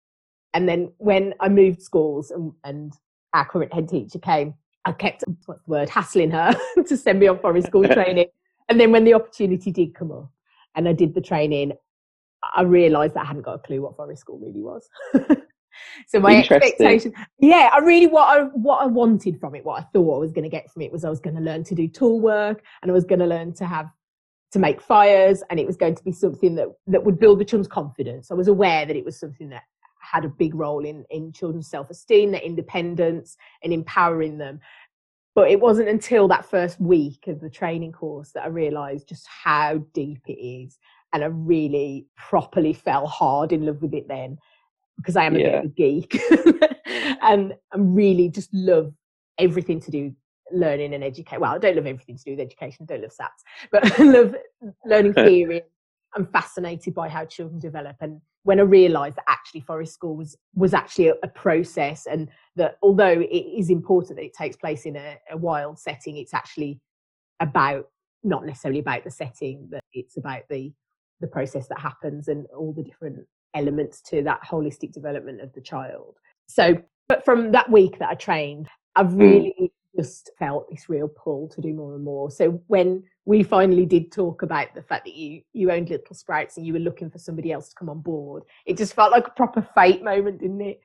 And 0.53 0.69
then 0.69 0.91
when 0.99 1.33
i 1.39 1.49
moved 1.49 1.81
schools 1.81 2.29
and, 2.29 2.53
and 2.63 2.93
our 3.33 3.45
current 3.45 3.73
head 3.73 3.89
teacher 3.89 4.19
came 4.19 4.53
i 4.85 4.91
kept 4.91 5.23
what's 5.47 5.63
the 5.63 5.71
word 5.71 5.89
hassling 5.89 6.29
her 6.29 6.53
to 6.87 6.95
send 6.95 7.19
me 7.19 7.27
on 7.27 7.39
forest 7.39 7.65
school 7.65 7.87
training. 7.99 8.27
And 8.69 8.79
then 8.79 8.91
when 8.91 9.05
the 9.05 9.15
opportunity 9.15 9.71
did 9.71 9.95
come 9.95 10.11
up 10.11 10.29
and 10.75 10.87
I 10.87 10.93
did 10.93 11.15
the 11.15 11.21
training, 11.21 11.73
I 12.55 12.63
realised 12.63 13.13
that 13.13 13.21
I 13.21 13.25
hadn't 13.25 13.43
got 13.43 13.55
a 13.55 13.59
clue 13.59 13.81
what 13.81 13.95
forest 13.95 14.21
school 14.21 14.39
really 14.39 14.61
was. 14.61 14.89
so 16.07 16.19
my 16.19 16.37
expectation, 16.37 17.13
yeah, 17.39 17.69
I 17.73 17.79
really 17.79 18.07
what 18.07 18.37
I 18.37 18.43
what 18.53 18.81
I 18.81 18.85
wanted 18.85 19.39
from 19.39 19.55
it, 19.55 19.65
what 19.65 19.81
I 19.81 19.85
thought 19.93 20.15
I 20.15 20.19
was 20.19 20.31
going 20.31 20.43
to 20.43 20.49
get 20.49 20.71
from 20.71 20.81
it 20.81 20.91
was 20.91 21.05
I 21.05 21.09
was 21.09 21.19
going 21.19 21.35
to 21.35 21.41
learn 21.41 21.63
to 21.65 21.75
do 21.75 21.87
tool 21.87 22.19
work 22.19 22.63
and 22.81 22.91
I 22.91 22.93
was 22.93 23.05
going 23.05 23.19
to 23.19 23.25
learn 23.25 23.53
to 23.55 23.65
have 23.65 23.89
to 24.51 24.59
make 24.59 24.81
fires 24.81 25.43
and 25.49 25.59
it 25.59 25.67
was 25.67 25.77
going 25.77 25.95
to 25.95 26.03
be 26.03 26.11
something 26.11 26.55
that 26.55 26.67
that 26.87 27.03
would 27.03 27.19
build 27.19 27.39
the 27.39 27.45
children's 27.45 27.67
confidence. 27.67 28.31
I 28.31 28.35
was 28.35 28.47
aware 28.47 28.85
that 28.85 28.95
it 28.95 29.05
was 29.05 29.19
something 29.19 29.49
that 29.49 29.63
had 29.99 30.25
a 30.25 30.29
big 30.29 30.55
role 30.55 30.85
in 30.85 31.05
in 31.09 31.31
children's 31.31 31.69
self-esteem, 31.69 32.31
their 32.31 32.41
independence 32.41 33.37
and 33.63 33.71
empowering 33.71 34.37
them. 34.37 34.59
But 35.33 35.49
it 35.49 35.61
wasn't 35.61 35.87
until 35.87 36.27
that 36.27 36.45
first 36.45 36.81
week 36.81 37.27
of 37.27 37.39
the 37.39 37.49
training 37.49 37.93
course 37.93 38.31
that 38.33 38.43
I 38.43 38.47
realised 38.47 39.07
just 39.07 39.25
how 39.27 39.85
deep 39.93 40.21
it 40.27 40.33
is. 40.33 40.77
And 41.13 41.23
I 41.23 41.27
really 41.27 42.07
properly 42.15 42.73
fell 42.73 43.05
hard 43.05 43.51
in 43.51 43.65
love 43.65 43.81
with 43.81 43.93
it 43.93 44.07
then 44.07 44.37
because 44.97 45.15
I 45.15 45.25
am 45.25 45.35
a 45.35 45.39
yeah. 45.39 45.61
bit 45.61 45.65
of 45.65 45.65
a 45.65 45.67
geek. 45.69 46.21
and 47.21 47.53
I 47.73 47.77
really 47.77 48.29
just 48.29 48.53
love 48.53 48.93
everything 49.37 49.79
to 49.81 49.91
do 49.91 50.13
learning 50.53 50.93
and 50.93 51.03
educate. 51.03 51.39
Well, 51.39 51.53
I 51.53 51.57
don't 51.57 51.75
love 51.75 51.87
everything 51.87 52.17
to 52.17 52.23
do 52.23 52.31
with 52.31 52.39
education. 52.39 52.85
I 52.89 52.93
don't 52.93 53.01
love 53.01 53.11
SATs, 53.11 53.69
but 53.71 53.99
I 53.99 54.03
love 54.03 54.35
learning 54.85 55.13
theory. 55.13 55.61
I'm 56.15 56.27
fascinated 56.27 56.93
by 56.93 57.09
how 57.09 57.25
children 57.25 57.59
develop. 57.59 57.95
And 58.01 58.21
when 58.43 58.59
I 58.59 58.63
realised 58.63 59.15
that 59.17 59.25
actually 59.27 59.61
forest 59.61 59.93
school 59.93 60.15
was 60.15 60.35
was 60.55 60.73
actually 60.73 61.09
a, 61.09 61.13
a, 61.23 61.27
process, 61.27 62.05
and 62.05 62.29
that 62.55 62.77
although 62.81 63.19
it 63.19 63.33
is 63.33 63.69
important 63.69 64.17
that 64.17 64.25
it 64.25 64.33
takes 64.33 64.57
place 64.57 64.85
in 64.85 64.95
a, 64.95 65.17
a 65.29 65.37
wild 65.37 65.79
setting, 65.79 66.17
it's 66.17 66.33
actually 66.33 66.79
about 67.39 67.87
not 68.23 68.45
necessarily 68.45 68.79
about 68.79 69.03
the 69.03 69.11
setting, 69.11 69.67
but 69.69 69.81
it's 69.93 70.17
about 70.17 70.41
the 70.49 70.73
the 71.21 71.27
process 71.27 71.67
that 71.67 71.79
happens 71.79 72.27
and 72.27 72.45
all 72.57 72.73
the 72.73 72.83
different 72.83 73.25
elements 73.53 74.01
to 74.01 74.21
that 74.23 74.41
holistic 74.43 74.91
development 74.91 75.41
of 75.41 75.53
the 75.53 75.61
child. 75.61 76.17
So, 76.47 76.81
but 77.07 77.23
from 77.23 77.51
that 77.51 77.69
week 77.71 77.99
that 77.99 78.09
I 78.09 78.15
trained, 78.15 78.67
I've 78.95 79.11
hmm. 79.11 79.19
really 79.19 79.73
just 79.97 80.31
felt 80.39 80.69
this 80.69 80.89
real 80.89 81.07
pull 81.07 81.49
to 81.49 81.61
do 81.61 81.73
more 81.73 81.95
and 81.95 82.03
more. 82.03 82.31
So 82.31 82.61
when 82.67 83.03
we 83.25 83.43
finally 83.43 83.85
did 83.85 84.11
talk 84.11 84.41
about 84.41 84.73
the 84.73 84.81
fact 84.81 85.05
that 85.05 85.15
you 85.15 85.41
you 85.53 85.71
owned 85.71 85.89
Little 85.89 86.15
Sprouts 86.15 86.57
and 86.57 86.65
you 86.65 86.73
were 86.73 86.79
looking 86.79 87.09
for 87.09 87.19
somebody 87.19 87.51
else 87.51 87.69
to 87.69 87.75
come 87.75 87.89
on 87.89 88.01
board, 88.01 88.43
it 88.65 88.77
just 88.77 88.93
felt 88.93 89.11
like 89.11 89.27
a 89.27 89.31
proper 89.31 89.67
fate 89.75 90.03
moment, 90.03 90.39
didn't 90.39 90.61
it? 90.61 90.79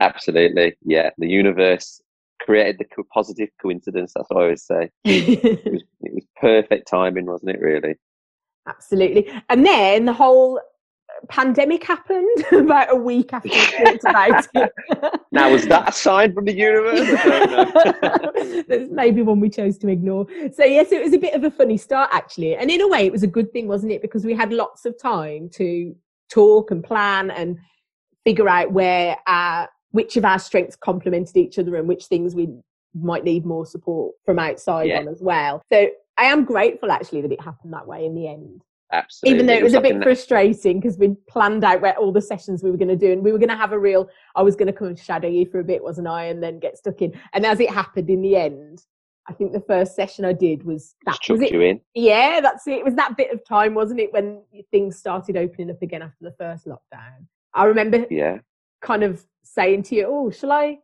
Absolutely, 0.00 0.74
yeah. 0.84 1.10
The 1.18 1.28
universe 1.28 2.00
created 2.40 2.78
the 2.78 3.04
positive 3.12 3.48
coincidence. 3.60 4.12
That's 4.14 4.28
what 4.30 4.40
I 4.40 4.42
always 4.44 4.64
say. 4.64 4.90
it, 5.04 5.72
was, 5.72 5.82
it 6.02 6.14
was 6.14 6.26
perfect 6.40 6.88
timing, 6.88 7.26
wasn't 7.26 7.50
it? 7.50 7.60
Really. 7.60 7.96
Absolutely. 8.68 9.30
And 9.48 9.64
then 9.64 10.04
the 10.04 10.12
whole 10.12 10.58
uh, 10.58 11.26
pandemic 11.28 11.84
happened 11.84 12.44
about 12.52 12.92
a 12.92 12.96
week 12.96 13.32
after 13.32 13.48
we 13.48 13.54
talked 13.54 14.04
about 14.04 14.46
it. 14.54 14.72
now, 15.32 15.50
was 15.50 15.66
that 15.68 15.88
a 15.88 15.92
sign 15.92 16.34
from 16.34 16.44
the 16.44 16.54
universe? 16.54 17.06
There's 18.68 18.90
maybe 18.90 19.22
one 19.22 19.40
we 19.40 19.48
chose 19.48 19.78
to 19.78 19.88
ignore. 19.88 20.26
So, 20.52 20.64
yes, 20.64 20.92
it 20.92 21.02
was 21.02 21.14
a 21.14 21.18
bit 21.18 21.34
of 21.34 21.44
a 21.44 21.50
funny 21.50 21.78
start, 21.78 22.10
actually. 22.12 22.56
And 22.56 22.70
in 22.70 22.80
a 22.80 22.88
way, 22.88 23.06
it 23.06 23.12
was 23.12 23.22
a 23.22 23.28
good 23.28 23.52
thing, 23.52 23.68
wasn't 23.68 23.92
it? 23.92 24.02
Because 24.02 24.24
we 24.24 24.34
had 24.34 24.52
lots 24.52 24.84
of 24.84 25.00
time 25.00 25.48
to 25.54 25.96
talk 26.30 26.70
and 26.70 26.84
plan 26.84 27.30
and 27.30 27.58
figure 28.24 28.48
out 28.48 28.72
where 28.72 29.16
our, 29.26 29.68
which 29.92 30.18
of 30.18 30.24
our 30.26 30.38
strengths 30.38 30.76
complemented 30.76 31.36
each 31.38 31.58
other 31.58 31.76
and 31.76 31.88
which 31.88 32.04
things 32.04 32.34
we 32.34 32.48
might 32.94 33.24
need 33.24 33.46
more 33.46 33.64
support 33.64 34.14
from 34.24 34.38
outside 34.38 34.88
yeah. 34.88 34.98
on 34.98 35.08
as 35.08 35.22
well. 35.22 35.62
So, 35.72 35.88
I 36.18 36.24
am 36.24 36.44
grateful 36.44 36.90
actually 36.90 37.22
that 37.22 37.32
it 37.32 37.40
happened 37.40 37.72
that 37.72 37.86
way 37.86 38.04
in 38.04 38.14
the 38.14 38.28
end. 38.28 38.62
Absolutely. 38.92 39.34
Even 39.34 39.46
though 39.46 39.52
it 39.52 39.62
was, 39.62 39.74
it 39.74 39.82
was 39.82 39.90
a 39.90 39.94
bit 39.94 40.02
frustrating 40.02 40.80
because 40.80 40.98
we'd 40.98 41.14
planned 41.26 41.62
out 41.62 41.82
where 41.82 41.96
all 41.98 42.10
the 42.10 42.22
sessions 42.22 42.62
we 42.62 42.70
were 42.70 42.76
going 42.76 42.88
to 42.88 42.96
do, 42.96 43.12
and 43.12 43.22
we 43.22 43.32
were 43.32 43.38
going 43.38 43.50
to 43.50 43.56
have 43.56 43.72
a 43.72 43.78
real. 43.78 44.08
I 44.34 44.42
was 44.42 44.56
going 44.56 44.66
to 44.66 44.72
come 44.72 44.88
and 44.88 44.98
shadow 44.98 45.28
you 45.28 45.46
for 45.46 45.60
a 45.60 45.64
bit, 45.64 45.82
wasn't 45.82 46.08
I? 46.08 46.24
And 46.24 46.42
then 46.42 46.58
get 46.58 46.78
stuck 46.78 47.02
in. 47.02 47.12
And 47.34 47.44
as 47.44 47.60
it 47.60 47.70
happened 47.70 48.08
in 48.08 48.22
the 48.22 48.36
end, 48.36 48.82
I 49.28 49.34
think 49.34 49.52
the 49.52 49.60
first 49.60 49.94
session 49.94 50.24
I 50.24 50.32
did 50.32 50.64
was 50.64 50.94
that. 51.04 51.18
was 51.28 51.42
it? 51.42 51.52
You 51.52 51.60
in. 51.60 51.80
Yeah, 51.94 52.40
that's 52.40 52.66
it. 52.66 52.78
It 52.78 52.84
was 52.84 52.94
that 52.94 53.16
bit 53.16 53.30
of 53.30 53.44
time, 53.46 53.74
wasn't 53.74 54.00
it, 54.00 54.12
when 54.12 54.40
things 54.70 54.96
started 54.96 55.36
opening 55.36 55.70
up 55.70 55.82
again 55.82 56.00
after 56.00 56.24
the 56.24 56.34
first 56.38 56.66
lockdown. 56.66 57.26
I 57.52 57.64
remember. 57.64 58.06
Yeah. 58.10 58.38
Kind 58.80 59.02
of 59.02 59.22
saying 59.42 59.82
to 59.84 59.96
you, 59.96 60.06
"Oh, 60.08 60.30
shall 60.30 60.52
I?" 60.52 60.78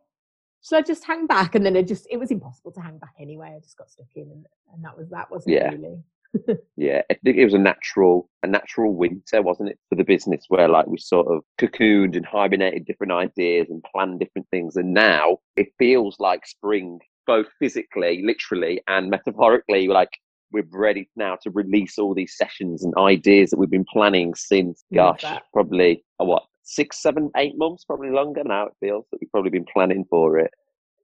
Shall 0.67 0.79
I 0.79 0.81
just 0.81 1.03
hang 1.03 1.27
back? 1.27 1.53
And 1.53 1.63
then 1.63 1.75
it 1.75 1.87
just, 1.87 2.07
it 2.09 2.17
was 2.17 2.31
impossible 2.31 2.71
to 2.71 2.81
hang 2.81 2.97
back 2.97 3.13
anyway. 3.19 3.53
I 3.55 3.59
just 3.59 3.77
got 3.77 3.91
stuck 3.91 4.07
in 4.15 4.23
and, 4.23 4.47
and 4.73 4.83
that 4.83 4.97
was 4.97 5.09
that, 5.09 5.29
wasn't 5.29 5.53
yeah. 5.53 5.69
really? 5.69 6.03
yeah, 6.75 7.01
I 7.11 7.13
think 7.23 7.37
it 7.37 7.45
was 7.45 7.53
a 7.53 7.59
natural, 7.59 8.27
a 8.41 8.47
natural 8.47 8.95
winter, 8.95 9.43
wasn't 9.43 9.69
it, 9.69 9.79
for 9.89 9.95
the 9.95 10.03
business 10.03 10.45
where 10.47 10.67
like 10.67 10.87
we 10.87 10.97
sort 10.97 11.27
of 11.27 11.43
cocooned 11.59 12.15
and 12.17 12.25
hibernated 12.25 12.85
different 12.85 13.13
ideas 13.13 13.67
and 13.69 13.83
planned 13.83 14.19
different 14.19 14.47
things. 14.49 14.75
And 14.75 14.91
now 14.91 15.37
it 15.55 15.67
feels 15.77 16.19
like 16.19 16.47
spring, 16.47 16.99
both 17.27 17.47
physically, 17.59 18.23
literally, 18.25 18.81
and 18.87 19.11
metaphorically. 19.11 19.87
Like 19.87 20.09
we're 20.51 20.65
ready 20.71 21.07
now 21.15 21.37
to 21.43 21.51
release 21.51 21.99
all 21.99 22.15
these 22.15 22.35
sessions 22.35 22.83
and 22.83 22.93
ideas 22.97 23.51
that 23.51 23.59
we've 23.59 23.69
been 23.69 23.85
planning 23.85 24.33
since, 24.33 24.83
gosh, 24.91 25.23
probably 25.53 26.03
uh, 26.19 26.25
what 26.25 26.43
six, 26.65 27.01
seven, 27.01 27.31
eight 27.37 27.57
months, 27.57 27.85
probably 27.85 28.09
longer 28.09 28.43
now. 28.43 28.65
It 28.65 28.73
feels 28.81 29.05
that 29.11 29.19
we've 29.21 29.31
probably 29.31 29.51
been 29.51 29.65
planning 29.71 30.05
for 30.09 30.37
it. 30.37 30.51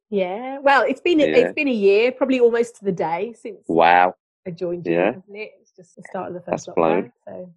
Yeah, 0.10 0.60
well, 0.60 0.82
it's 0.82 1.00
been 1.00 1.20
yeah. 1.20 1.28
it's 1.28 1.54
been 1.54 1.70
a 1.70 1.74
year, 1.74 2.12
probably 2.12 2.42
almost 2.42 2.76
to 2.78 2.86
the 2.86 2.92
day 2.92 3.34
since. 3.40 3.64
Wow. 3.70 4.16
I 4.46 4.52
joined 4.52 4.86
you, 4.86 4.94
yeah. 4.94 5.12
isn't 5.12 5.36
it? 5.36 5.52
It's 5.62 5.72
just 5.72 5.96
the 5.96 6.04
start 6.10 6.30
of 6.30 6.34
the 6.34 6.42
first 6.42 6.66
that's 6.66 6.78
lockdown. 6.78 7.12
So 7.26 7.54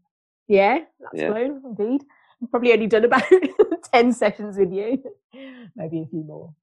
yeah, 0.47 0.79
that's 1.01 1.23
yeah. 1.23 1.37
indeed. 1.37 2.03
I've 2.43 2.51
probably 2.51 2.73
only 2.73 2.87
done 2.87 3.05
about 3.05 3.25
ten 3.93 4.13
sessions 4.13 4.57
with 4.59 4.73
you, 4.73 5.03
maybe 5.77 6.03
a 6.03 6.07
few 6.07 6.25
more. 6.25 6.55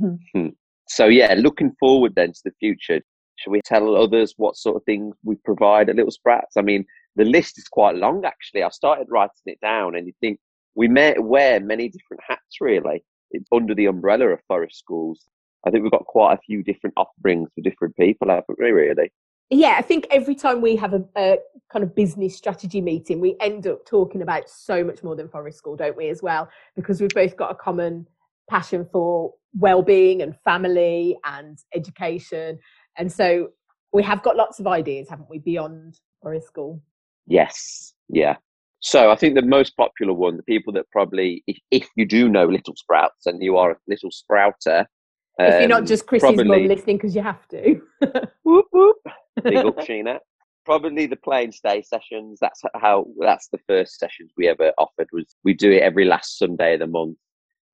Hmm. 0.32 0.48
so 0.88 1.06
yeah, 1.06 1.34
looking 1.36 1.72
forward 1.80 2.14
then 2.14 2.32
to 2.32 2.40
the 2.44 2.52
future. 2.60 3.00
Should 3.36 3.50
we 3.50 3.60
tell 3.64 3.96
others 3.96 4.34
what 4.36 4.56
sort 4.56 4.76
of 4.76 4.84
things 4.84 5.16
we 5.24 5.34
provide 5.44 5.88
at 5.88 5.96
Little 5.96 6.12
Sprouts? 6.12 6.56
I 6.56 6.62
mean, 6.62 6.84
the 7.16 7.24
list 7.24 7.58
is 7.58 7.66
quite 7.66 7.96
long 7.96 8.24
actually. 8.24 8.62
I 8.62 8.68
started 8.68 9.08
writing 9.10 9.32
it 9.46 9.60
down, 9.60 9.96
and 9.96 10.06
you 10.06 10.12
think 10.20 10.38
we 10.74 10.88
may 10.88 11.14
wear 11.18 11.60
many 11.60 11.88
different 11.88 12.22
hats 12.26 12.60
really. 12.60 13.04
It's 13.30 13.48
under 13.52 13.74
the 13.74 13.86
umbrella 13.86 14.28
of 14.28 14.40
forest 14.46 14.78
schools. 14.78 15.24
I 15.66 15.70
think 15.70 15.82
we've 15.82 15.92
got 15.92 16.06
quite 16.06 16.34
a 16.34 16.40
few 16.44 16.62
different 16.62 16.94
offerings 16.96 17.48
for 17.54 17.62
different 17.62 17.96
people, 17.96 18.28
haven't 18.28 18.58
we, 18.58 18.70
really? 18.70 19.10
yeah, 19.52 19.74
I 19.78 19.82
think 19.82 20.06
every 20.10 20.34
time 20.34 20.62
we 20.62 20.76
have 20.76 20.94
a, 20.94 21.04
a, 21.16 21.38
kind 21.70 21.82
of 21.82 21.94
business 21.94 22.36
strategy 22.36 22.80
meeting, 22.80 23.20
we 23.20 23.36
end 23.40 23.66
up 23.66 23.84
talking 23.84 24.22
about 24.22 24.48
so 24.48 24.82
much 24.82 25.02
more 25.02 25.14
than 25.14 25.28
Forest 25.28 25.58
School, 25.58 25.76
don't 25.76 25.96
we, 25.96 26.08
as 26.08 26.22
well? 26.22 26.48
Because 26.74 27.00
we've 27.00 27.10
both 27.10 27.36
got 27.36 27.50
a 27.50 27.54
common 27.54 28.06
passion 28.48 28.86
for 28.90 29.34
well-being 29.58 30.22
and 30.22 30.34
family 30.42 31.18
and 31.24 31.58
education, 31.74 32.58
and 32.96 33.12
so 33.12 33.50
we 33.92 34.02
have 34.02 34.22
got 34.22 34.36
lots 34.36 34.58
of 34.58 34.66
ideas, 34.66 35.08
haven't 35.10 35.28
we, 35.28 35.38
beyond 35.38 36.00
Forest 36.22 36.46
School? 36.46 36.82
Yes, 37.26 37.92
yeah. 38.08 38.36
So 38.82 39.12
I 39.12 39.16
think 39.16 39.36
the 39.36 39.42
most 39.42 39.76
popular 39.76 40.12
one, 40.12 40.36
the 40.36 40.42
people 40.42 40.72
that 40.72 40.90
probably, 40.90 41.44
if, 41.46 41.56
if 41.70 41.88
you 41.96 42.04
do 42.04 42.28
know 42.28 42.46
Little 42.46 42.74
Sprouts 42.76 43.26
and 43.26 43.40
you 43.40 43.56
are 43.56 43.70
a 43.70 43.76
Little 43.86 44.10
Sprouter, 44.10 44.86
if 45.38 45.60
you're 45.60 45.68
not 45.68 45.80
um, 45.80 45.86
just 45.86 46.06
Chrissy's 46.06 46.22
probably, 46.22 46.44
mum 46.44 46.66
listening 46.68 46.96
because 46.96 47.14
you 47.16 47.22
have 47.22 47.46
to. 47.48 47.80
whoop 48.42 48.66
whoop. 48.72 48.96
Big 49.42 49.56
up, 49.56 49.76
Sheena. 49.78 50.18
probably 50.64 51.06
the 51.06 51.16
play 51.16 51.44
and 51.44 51.54
stay 51.54 51.82
sessions. 51.82 52.38
That's 52.40 52.60
how. 52.76 53.06
That's 53.18 53.48
the 53.48 53.60
first 53.66 53.98
sessions 53.98 54.32
we 54.36 54.48
ever 54.48 54.72
offered. 54.78 55.08
Was 55.12 55.34
we 55.44 55.54
do 55.54 55.70
it 55.70 55.82
every 55.82 56.04
last 56.04 56.38
Sunday 56.38 56.74
of 56.74 56.80
the 56.80 56.86
month, 56.86 57.16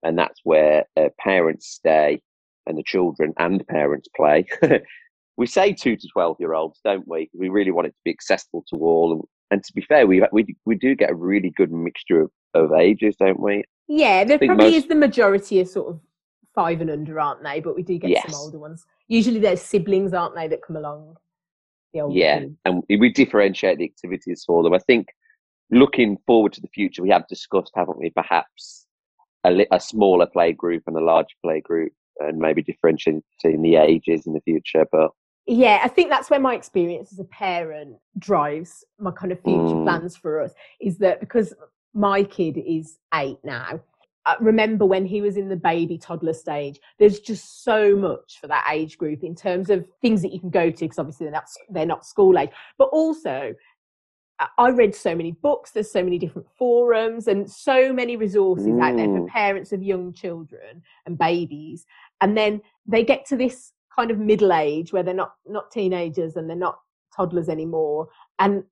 and 0.02 0.16
that's 0.16 0.40
where 0.44 0.84
uh, 0.96 1.08
parents 1.18 1.68
stay 1.68 2.20
and 2.66 2.78
the 2.78 2.84
children 2.84 3.32
and 3.38 3.66
parents 3.66 4.08
play. 4.16 4.46
we 5.36 5.46
say 5.46 5.72
two 5.72 5.96
to 5.96 6.08
twelve 6.12 6.36
year 6.38 6.54
olds, 6.54 6.80
don't 6.84 7.08
we? 7.08 7.28
We 7.34 7.48
really 7.48 7.72
want 7.72 7.88
it 7.88 7.90
to 7.90 8.02
be 8.04 8.12
accessible 8.12 8.64
to 8.72 8.76
all. 8.76 9.28
And, 9.50 9.64
to 9.64 9.72
be 9.72 9.82
fair, 9.82 10.06
we 10.06 10.22
we 10.32 10.56
we 10.66 10.76
do 10.76 10.94
get 10.94 11.10
a 11.10 11.14
really 11.14 11.50
good 11.56 11.72
mixture 11.72 12.20
of, 12.20 12.30
of 12.54 12.72
ages, 12.72 13.16
don't 13.18 13.40
we? 13.40 13.64
Yeah, 13.88 14.24
there 14.24 14.38
probably 14.38 14.72
most... 14.72 14.74
is 14.74 14.86
the 14.88 14.94
majority 14.94 15.60
of 15.60 15.68
sort 15.68 15.88
of 15.88 16.00
five 16.54 16.80
and 16.80 16.90
under, 16.90 17.18
aren't 17.18 17.42
they? 17.42 17.60
But 17.60 17.74
we 17.74 17.82
do 17.82 17.98
get 17.98 18.10
yes. 18.10 18.30
some 18.30 18.38
older 18.38 18.58
ones. 18.58 18.84
Usually, 19.06 19.40
there's 19.40 19.62
siblings, 19.62 20.12
aren't 20.12 20.34
they, 20.34 20.48
that 20.48 20.62
come 20.62 20.76
along. 20.76 21.16
The 21.94 22.06
yeah, 22.10 22.40
kids. 22.40 22.52
and 22.66 22.82
we 22.88 23.10
differentiate 23.10 23.78
the 23.78 23.84
activities 23.84 24.44
for 24.46 24.62
them. 24.62 24.74
I 24.74 24.78
think 24.78 25.08
looking 25.70 26.18
forward 26.26 26.52
to 26.52 26.60
the 26.60 26.68
future, 26.68 27.02
we 27.02 27.08
have 27.08 27.26
discussed, 27.28 27.72
haven't 27.74 27.98
we? 27.98 28.10
Perhaps 28.10 28.86
a, 29.44 29.66
a 29.72 29.80
smaller 29.80 30.26
play 30.26 30.52
group 30.52 30.82
and 30.86 30.96
a 30.96 31.00
larger 31.00 31.34
play 31.42 31.62
group, 31.62 31.92
and 32.18 32.38
maybe 32.38 32.62
differentiating 32.62 33.22
the 33.42 33.76
ages 33.76 34.26
in 34.26 34.34
the 34.34 34.42
future. 34.42 34.84
But 34.92 35.10
yeah, 35.48 35.80
I 35.82 35.88
think 35.88 36.10
that's 36.10 36.28
where 36.28 36.38
my 36.38 36.54
experience 36.54 37.10
as 37.10 37.18
a 37.18 37.24
parent 37.24 37.96
drives 38.18 38.84
my 38.98 39.10
kind 39.10 39.32
of 39.32 39.40
future 39.42 39.74
mm. 39.74 39.84
plans 39.84 40.14
for 40.14 40.42
us. 40.42 40.52
Is 40.80 40.98
that 40.98 41.20
because 41.20 41.54
my 41.94 42.22
kid 42.22 42.58
is 42.58 42.98
eight 43.14 43.38
now. 43.42 43.80
I 44.26 44.36
remember 44.40 44.84
when 44.84 45.06
he 45.06 45.22
was 45.22 45.38
in 45.38 45.48
the 45.48 45.56
baby 45.56 45.96
toddler 45.96 46.34
stage, 46.34 46.78
there's 46.98 47.18
just 47.18 47.64
so 47.64 47.96
much 47.96 48.38
for 48.38 48.46
that 48.48 48.68
age 48.70 48.98
group 48.98 49.24
in 49.24 49.34
terms 49.34 49.70
of 49.70 49.86
things 50.02 50.20
that 50.20 50.34
you 50.34 50.38
can 50.38 50.50
go 50.50 50.70
to 50.70 50.84
because 50.84 50.98
obviously 50.98 51.24
they're 51.24 51.32
not 51.32 51.48
they're 51.70 51.86
not 51.86 52.04
school 52.04 52.38
age, 52.38 52.50
but 52.76 52.90
also 52.92 53.54
I 54.58 54.68
read 54.68 54.94
so 54.94 55.14
many 55.14 55.32
books, 55.32 55.70
there's 55.70 55.90
so 55.90 56.04
many 56.04 56.18
different 56.18 56.46
forums 56.56 57.26
and 57.26 57.50
so 57.50 57.92
many 57.92 58.16
resources 58.16 58.66
mm. 58.66 58.82
out 58.82 58.96
there 58.96 59.06
for 59.06 59.20
mm. 59.20 59.28
parents 59.28 59.72
of 59.72 59.82
young 59.82 60.12
children 60.12 60.82
and 61.06 61.18
babies. 61.18 61.86
And 62.20 62.36
then 62.36 62.60
they 62.86 63.02
get 63.02 63.24
to 63.26 63.36
this 63.36 63.72
kind 63.98 64.10
of 64.12 64.18
middle 64.18 64.52
age 64.52 64.92
where 64.92 65.02
they're 65.02 65.14
not 65.14 65.34
not 65.46 65.70
teenagers 65.72 66.36
and 66.36 66.48
they're 66.48 66.56
not 66.56 66.78
toddlers 67.14 67.48
anymore. 67.48 68.08
And 68.38 68.62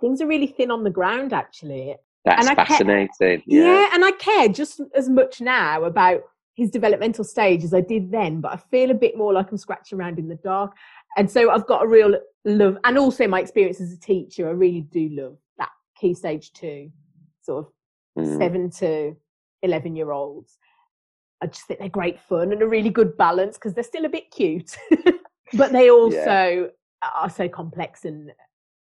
things 0.00 0.20
are 0.20 0.26
really 0.26 0.48
thin 0.48 0.70
on 0.70 0.82
the 0.82 0.90
ground 0.90 1.32
actually. 1.32 1.94
That's 2.24 2.48
fascinating. 2.50 3.08
Care, 3.18 3.42
yeah. 3.46 3.64
yeah, 3.64 3.90
and 3.92 4.04
I 4.04 4.12
care 4.12 4.48
just 4.48 4.80
as 4.94 5.08
much 5.08 5.40
now 5.40 5.84
about 5.84 6.22
his 6.54 6.70
developmental 6.70 7.24
stage 7.24 7.64
as 7.64 7.74
I 7.74 7.80
did 7.80 8.10
then, 8.12 8.40
but 8.40 8.52
I 8.52 8.56
feel 8.56 8.90
a 8.90 8.94
bit 8.94 9.16
more 9.16 9.32
like 9.32 9.50
I'm 9.50 9.58
scratching 9.58 9.98
around 9.98 10.18
in 10.18 10.28
the 10.28 10.36
dark. 10.36 10.72
And 11.16 11.30
so 11.30 11.50
I've 11.50 11.66
got 11.66 11.84
a 11.84 11.88
real 11.88 12.14
love, 12.44 12.78
and 12.84 12.98
also 12.98 13.26
my 13.26 13.40
experience 13.40 13.80
as 13.80 13.92
a 13.92 13.98
teacher, 13.98 14.48
I 14.48 14.52
really 14.52 14.82
do 14.82 15.08
love 15.10 15.36
that 15.58 15.70
key 15.98 16.14
stage 16.14 16.52
two, 16.52 16.90
sort 17.40 17.66
of 17.66 17.72
mm. 18.24 18.38
seven 18.38 18.70
to 18.78 19.16
11 19.62 19.96
year 19.96 20.12
olds. 20.12 20.58
I 21.42 21.46
just 21.46 21.66
think 21.66 21.80
they're 21.80 21.88
great 21.88 22.20
fun 22.20 22.52
and 22.52 22.62
a 22.62 22.68
really 22.68 22.90
good 22.90 23.16
balance 23.16 23.56
because 23.56 23.74
they're 23.74 23.82
still 23.84 24.04
a 24.04 24.08
bit 24.08 24.30
cute, 24.30 24.76
but 25.54 25.72
they 25.72 25.90
also 25.90 26.16
yeah. 26.16 27.10
are 27.14 27.28
so 27.28 27.48
complex 27.48 28.04
and 28.04 28.32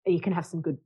you 0.07 0.21
can 0.21 0.33
have 0.33 0.47
some 0.47 0.61
good 0.61 0.79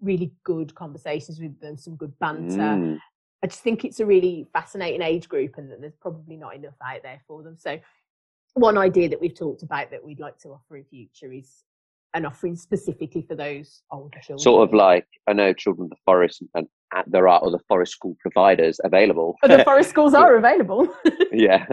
really 0.00 0.32
good 0.44 0.74
conversations 0.74 1.40
with 1.40 1.58
them, 1.60 1.76
some 1.76 1.96
good 1.96 2.16
banter. 2.20 2.56
Mm. 2.56 2.98
I 3.42 3.46
just 3.48 3.62
think 3.62 3.84
it's 3.84 3.98
a 3.98 4.06
really 4.06 4.46
fascinating 4.52 5.02
age 5.02 5.28
group 5.28 5.56
and 5.56 5.70
that 5.72 5.80
there's 5.80 5.96
probably 6.00 6.36
not 6.36 6.54
enough 6.54 6.76
out 6.84 7.02
there 7.02 7.20
for 7.26 7.42
them. 7.42 7.56
So 7.58 7.80
one 8.54 8.78
idea 8.78 9.08
that 9.08 9.20
we've 9.20 9.34
talked 9.34 9.62
about 9.62 9.90
that 9.90 10.04
we'd 10.04 10.20
like 10.20 10.38
to 10.40 10.50
offer 10.50 10.76
in 10.76 10.84
future 10.84 11.32
is 11.32 11.64
an 12.14 12.26
offering 12.26 12.54
specifically 12.54 13.22
for 13.22 13.34
those 13.34 13.82
older 13.90 14.18
children. 14.20 14.38
Sort 14.38 14.68
of 14.68 14.74
like 14.74 15.06
I 15.26 15.32
know 15.32 15.52
Children 15.52 15.86
of 15.86 15.90
the 15.90 15.96
Forest 16.04 16.42
and, 16.42 16.50
and 16.54 16.68
there 17.06 17.28
are 17.28 17.44
other 17.44 17.60
forest 17.68 17.92
school 17.92 18.16
providers 18.20 18.80
available. 18.84 19.36
Other 19.42 19.64
forest 19.64 19.90
schools 19.90 20.14
are 20.14 20.36
available. 20.36 20.94
yeah, 21.32 21.66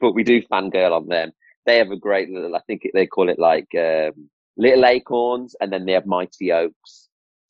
but 0.00 0.12
we 0.12 0.24
do 0.24 0.42
fangirl 0.42 0.92
on 0.92 1.08
them. 1.08 1.32
They 1.66 1.78
have 1.78 1.90
a 1.90 1.96
great 1.96 2.30
little. 2.30 2.54
I 2.54 2.60
think 2.66 2.82
they 2.94 3.06
call 3.06 3.28
it 3.28 3.38
like 3.38 3.68
um, 3.76 4.28
Little 4.56 4.86
Acorns, 4.86 5.56
and 5.60 5.72
then 5.72 5.84
they 5.84 5.92
have 5.92 6.06
Mighty 6.06 6.52
Oaks 6.52 7.06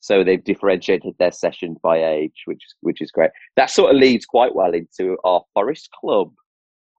so 0.07 0.23
they've 0.23 0.43
differentiated 0.43 1.15
their 1.19 1.33
sessions 1.33 1.77
by 1.83 2.01
age, 2.01 2.43
which 2.45 2.63
which 2.79 3.01
is 3.01 3.11
great. 3.11 3.31
That 3.57 3.69
sort 3.69 3.91
of 3.91 3.97
leads 3.97 4.25
quite 4.25 4.55
well 4.55 4.73
into 4.73 5.17
our 5.25 5.41
Forest 5.53 5.89
Club. 5.99 6.31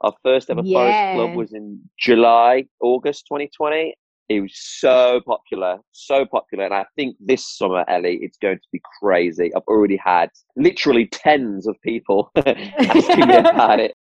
Our 0.03 0.13
first 0.23 0.51
ever 0.51 0.61
yeah. 0.63 0.75
Forest 0.75 1.15
Club 1.15 1.37
was 1.37 1.53
in 1.55 1.81
July, 1.99 2.67
August 2.83 3.25
2020. 3.29 3.95
It 4.29 4.41
was 4.41 4.53
so 4.55 5.21
popular, 5.27 5.79
so 5.93 6.27
popular. 6.27 6.65
And 6.65 6.75
I 6.75 6.85
think 6.97 7.17
this 7.19 7.57
summer, 7.57 7.85
Ellie, 7.89 8.19
it's 8.21 8.37
going 8.37 8.59
to 8.59 8.69
be 8.73 8.81
crazy. 9.01 9.55
I've 9.55 9.63
already 9.67 9.97
had 9.97 10.31
literally 10.57 11.07
tens 11.07 11.67
of 11.67 11.81
people 11.83 12.31
asking 12.37 13.27
me 13.27 13.37
about 13.37 13.81
it, 13.81 13.95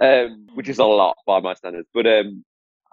um, 0.00 0.46
which 0.54 0.68
is 0.68 0.78
a 0.78 0.84
lot 0.84 1.16
by 1.26 1.40
my 1.40 1.54
standards. 1.54 1.88
But 1.92 2.06
um, 2.06 2.44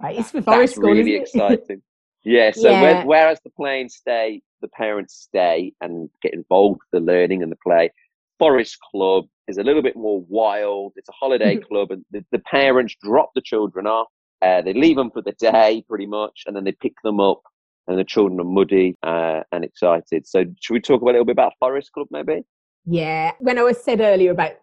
it's 0.03 0.31
for 0.31 0.41
Forest 0.41 0.75
School, 0.75 0.91
really 0.91 1.15
exciting. 1.15 1.83
Yeah. 2.23 2.51
So 2.51 2.69
yeah. 2.69 3.03
whereas 3.03 3.39
the 3.43 3.51
play 3.51 3.81
and 3.81 3.91
stay, 3.91 4.41
the 4.61 4.67
parents 4.67 5.15
stay 5.15 5.73
and 5.81 6.09
get 6.21 6.33
involved 6.33 6.79
with 6.91 7.01
the 7.01 7.11
learning 7.11 7.43
and 7.43 7.51
the 7.51 7.57
play. 7.63 7.91
Forest 8.39 8.77
Club 8.89 9.25
is 9.47 9.57
a 9.57 9.63
little 9.63 9.83
bit 9.83 9.95
more 9.95 10.23
wild. 10.27 10.93
It's 10.95 11.09
a 11.09 11.13
holiday 11.13 11.57
mm-hmm. 11.57 11.67
club, 11.67 11.91
and 11.91 12.03
the, 12.09 12.25
the, 12.31 12.39
parents 12.39 12.95
drop 13.03 13.29
the 13.35 13.41
children 13.41 13.85
off. 13.85 14.07
Uh, 14.41 14.61
they 14.61 14.73
leave 14.73 14.95
them 14.95 15.11
for 15.11 15.21
the 15.21 15.33
day, 15.33 15.83
pretty 15.87 16.07
much, 16.07 16.43
and 16.47 16.55
then 16.55 16.63
they 16.63 16.71
pick 16.71 16.93
them 17.03 17.19
up. 17.19 17.41
And 17.87 17.97
the 17.97 18.03
children 18.03 18.39
are 18.39 18.45
muddy 18.45 18.95
uh, 19.03 19.41
and 19.51 19.63
excited. 19.63 20.27
So, 20.27 20.45
should 20.61 20.73
we 20.73 20.79
talk 20.79 21.01
a 21.01 21.05
little 21.05 21.25
bit 21.25 21.33
about 21.33 21.53
Forest 21.59 21.91
Club, 21.91 22.07
maybe? 22.11 22.43
Yeah. 22.85 23.31
When 23.39 23.57
I 23.57 23.63
was 23.63 23.83
said 23.83 24.01
earlier 24.01 24.31
about 24.31 24.53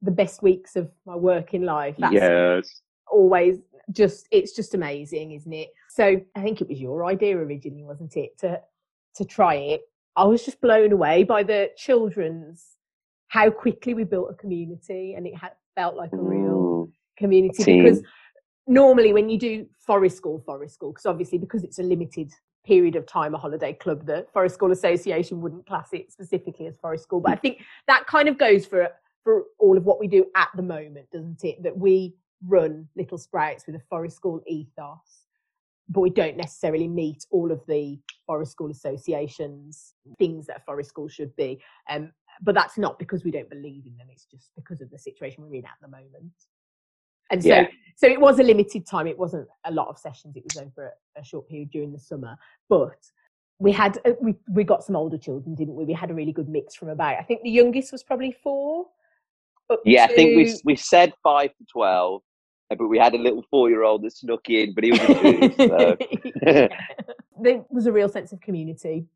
the 0.00 0.12
best 0.12 0.42
weeks 0.42 0.76
of 0.76 0.88
my 1.04 1.16
working 1.16 1.62
life, 1.62 1.96
that's 1.98 2.14
yes. 2.14 2.82
always 3.10 3.58
just 3.90 4.28
it's 4.30 4.52
just 4.54 4.74
amazing, 4.74 5.32
isn't 5.32 5.52
it? 5.52 5.68
So 5.90 6.20
I 6.34 6.42
think 6.42 6.60
it 6.60 6.68
was 6.68 6.80
your 6.80 7.06
idea 7.06 7.36
originally, 7.36 7.84
wasn't 7.84 8.16
it, 8.16 8.38
to 8.38 8.60
to 9.16 9.24
try 9.24 9.54
it. 9.54 9.82
I 10.16 10.24
was 10.24 10.44
just 10.44 10.60
blown 10.60 10.92
away 10.92 11.24
by 11.24 11.42
the 11.42 11.70
children's 11.76 12.64
how 13.28 13.50
quickly 13.50 13.94
we 13.94 14.04
built 14.04 14.30
a 14.30 14.34
community, 14.34 15.14
and 15.14 15.26
it 15.26 15.36
had, 15.36 15.52
felt 15.74 15.96
like 15.96 16.12
a 16.12 16.16
real 16.16 16.88
mm, 16.88 16.92
community 17.16 17.82
because 17.82 18.02
normally 18.68 19.12
when 19.12 19.28
you 19.28 19.38
do 19.38 19.66
forest 19.78 20.16
school, 20.16 20.40
forest 20.46 20.74
school, 20.74 20.92
because 20.92 21.06
obviously 21.06 21.38
because 21.38 21.64
it's 21.64 21.78
a 21.78 21.82
limited 21.82 22.32
period 22.64 22.96
of 22.96 23.06
time 23.06 23.34
a 23.34 23.38
holiday 23.38 23.72
club 23.72 24.04
the 24.04 24.26
forest 24.30 24.54
school 24.54 24.72
association 24.72 25.40
wouldn't 25.40 25.66
class 25.66 25.88
it 25.92 26.12
specifically 26.12 26.66
as 26.66 26.76
forest 26.76 27.04
school 27.04 27.18
but 27.18 27.32
i 27.32 27.36
think 27.36 27.62
that 27.86 28.06
kind 28.06 28.28
of 28.28 28.36
goes 28.36 28.66
for 28.66 28.88
for 29.24 29.44
all 29.58 29.78
of 29.78 29.84
what 29.84 29.98
we 29.98 30.06
do 30.06 30.26
at 30.34 30.48
the 30.54 30.60
moment 30.62 31.08
doesn't 31.10 31.42
it 31.44 31.62
that 31.62 31.74
we 31.74 32.14
run 32.46 32.88
Little 32.96 33.18
Sprouts 33.18 33.66
with 33.66 33.76
a 33.76 33.82
forest 33.90 34.16
school 34.16 34.40
ethos, 34.46 35.26
but 35.88 36.00
we 36.00 36.10
don't 36.10 36.36
necessarily 36.36 36.88
meet 36.88 37.26
all 37.30 37.50
of 37.50 37.60
the 37.66 37.98
forest 38.26 38.52
school 38.52 38.70
associations 38.70 39.94
things 40.18 40.46
that 40.46 40.58
a 40.58 40.60
forest 40.60 40.90
school 40.90 41.08
should 41.08 41.34
be. 41.36 41.60
Um, 41.88 42.12
but 42.42 42.54
that's 42.54 42.78
not 42.78 42.98
because 42.98 43.24
we 43.24 43.30
don't 43.30 43.50
believe 43.50 43.86
in 43.86 43.96
them; 43.96 44.08
it's 44.10 44.26
just 44.26 44.50
because 44.54 44.80
of 44.80 44.90
the 44.90 44.98
situation 44.98 45.42
we're 45.42 45.58
in 45.58 45.64
at 45.64 45.72
the 45.80 45.88
moment. 45.88 46.32
And 47.30 47.42
so, 47.42 47.48
yeah. 47.48 47.66
so 47.96 48.06
it 48.06 48.20
was 48.20 48.38
a 48.38 48.42
limited 48.42 48.86
time. 48.86 49.06
It 49.06 49.18
wasn't 49.18 49.48
a 49.64 49.72
lot 49.72 49.88
of 49.88 49.98
sessions. 49.98 50.36
It 50.36 50.44
was 50.44 50.56
over 50.62 50.92
a, 51.16 51.20
a 51.20 51.24
short 51.24 51.48
period 51.48 51.70
during 51.70 51.92
the 51.92 51.98
summer, 51.98 52.36
but 52.68 52.96
we 53.58 53.72
had 53.72 53.98
uh, 54.04 54.12
we 54.20 54.34
we 54.50 54.64
got 54.64 54.84
some 54.84 54.96
older 54.96 55.18
children, 55.18 55.54
didn't 55.54 55.74
we? 55.74 55.84
We 55.84 55.92
had 55.92 56.10
a 56.10 56.14
really 56.14 56.32
good 56.32 56.48
mix 56.48 56.74
from 56.74 56.88
about. 56.88 57.18
I 57.18 57.22
think 57.22 57.42
the 57.42 57.50
youngest 57.50 57.92
was 57.92 58.02
probably 58.02 58.32
four. 58.42 58.86
Yeah, 59.84 60.06
to... 60.06 60.12
I 60.12 60.16
think 60.16 60.36
we 60.36 60.54
we 60.64 60.76
said 60.76 61.12
five 61.22 61.50
to 61.56 61.64
twelve, 61.70 62.22
but 62.70 62.88
we 62.88 62.98
had 62.98 63.14
a 63.14 63.18
little 63.18 63.44
four-year-old 63.50 64.02
that 64.04 64.16
snuck 64.16 64.48
in, 64.48 64.74
but 64.74 64.84
he 64.84 64.92
was 64.92 65.00
a 65.00 65.54
so. 65.56 65.96
there 67.42 67.64
was 67.70 67.86
a 67.86 67.92
real 67.92 68.08
sense 68.08 68.32
of 68.32 68.40
community 68.40 69.06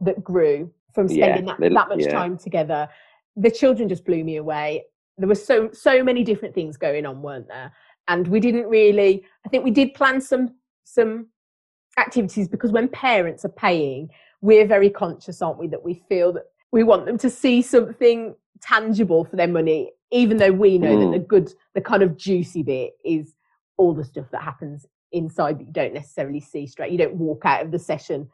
that 0.00 0.22
grew 0.22 0.72
from 0.94 1.08
spending 1.08 1.46
yeah, 1.46 1.54
that, 1.58 1.72
that 1.72 1.88
much 1.88 2.00
yeah. 2.00 2.12
time 2.12 2.38
together. 2.38 2.88
The 3.36 3.50
children 3.50 3.88
just 3.88 4.04
blew 4.04 4.24
me 4.24 4.36
away. 4.36 4.84
There 5.20 5.28
were 5.28 5.34
so 5.34 5.70
so 5.72 6.02
many 6.02 6.24
different 6.24 6.54
things 6.54 6.76
going 6.76 7.06
on, 7.06 7.22
weren't 7.22 7.48
there? 7.48 7.72
And 8.08 8.26
we 8.28 8.40
didn't 8.40 8.66
really. 8.66 9.24
I 9.46 9.48
think 9.48 9.64
we 9.64 9.70
did 9.70 9.94
plan 9.94 10.20
some 10.20 10.54
some 10.84 11.28
activities 11.98 12.48
because 12.48 12.72
when 12.72 12.88
parents 12.88 13.44
are 13.44 13.50
paying, 13.50 14.10
we're 14.40 14.66
very 14.66 14.90
conscious, 14.90 15.42
aren't 15.42 15.58
we, 15.58 15.68
that 15.68 15.84
we 15.84 16.02
feel 16.08 16.32
that 16.32 16.44
we 16.72 16.82
want 16.82 17.06
them 17.06 17.18
to 17.18 17.30
see 17.30 17.62
something 17.62 18.34
tangible 18.60 19.24
for 19.24 19.36
their 19.36 19.48
money 19.48 19.90
even 20.10 20.36
though 20.36 20.52
we 20.52 20.78
know 20.78 20.96
mm. 20.96 21.12
that 21.12 21.18
the 21.18 21.24
good, 21.24 21.52
the 21.74 21.80
kind 21.80 22.02
of 22.02 22.16
juicy 22.16 22.62
bit 22.62 22.92
is 23.04 23.34
all 23.76 23.94
the 23.94 24.04
stuff 24.04 24.26
that 24.32 24.42
happens 24.42 24.86
inside 25.12 25.58
that 25.58 25.66
you 25.66 25.72
don't 25.72 25.94
necessarily 25.94 26.40
see 26.40 26.66
straight. 26.66 26.92
You 26.92 26.98
don't 26.98 27.14
walk 27.14 27.42
out 27.44 27.64
of 27.64 27.70
the 27.70 27.78
session 27.78 28.28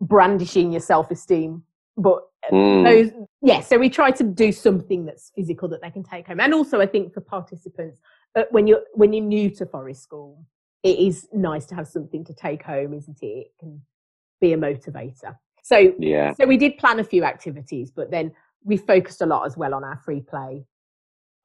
brandishing 0.00 0.72
your 0.72 0.80
self 0.80 1.10
esteem. 1.10 1.62
But 1.98 2.22
mm. 2.50 2.84
those, 2.84 3.12
yeah, 3.42 3.60
so 3.60 3.76
we 3.76 3.90
try 3.90 4.10
to 4.12 4.24
do 4.24 4.52
something 4.52 5.04
that's 5.04 5.32
physical 5.34 5.68
that 5.68 5.82
they 5.82 5.90
can 5.90 6.04
take 6.04 6.28
home. 6.28 6.40
And 6.40 6.54
also, 6.54 6.80
I 6.80 6.86
think 6.86 7.12
for 7.12 7.20
participants, 7.20 8.00
uh, 8.36 8.44
when 8.50 8.66
you're 8.66 8.82
when 8.94 9.12
you're 9.12 9.24
new 9.24 9.50
to 9.56 9.66
forest 9.66 10.02
school, 10.02 10.46
it 10.82 10.98
is 10.98 11.28
nice 11.32 11.66
to 11.66 11.74
have 11.74 11.88
something 11.88 12.24
to 12.24 12.32
take 12.32 12.62
home, 12.62 12.94
isn't 12.94 13.18
it? 13.22 13.26
It 13.26 13.52
can 13.58 13.82
be 14.40 14.52
a 14.52 14.56
motivator. 14.56 15.36
So 15.62 15.92
Yeah. 15.98 16.32
so 16.34 16.46
we 16.46 16.56
did 16.56 16.78
plan 16.78 17.00
a 17.00 17.04
few 17.04 17.24
activities, 17.24 17.90
but 17.90 18.10
then 18.10 18.32
we 18.64 18.76
focused 18.76 19.20
a 19.20 19.26
lot 19.26 19.44
as 19.44 19.56
well 19.56 19.74
on 19.74 19.84
our 19.84 19.96
free 19.96 20.20
play 20.20 20.64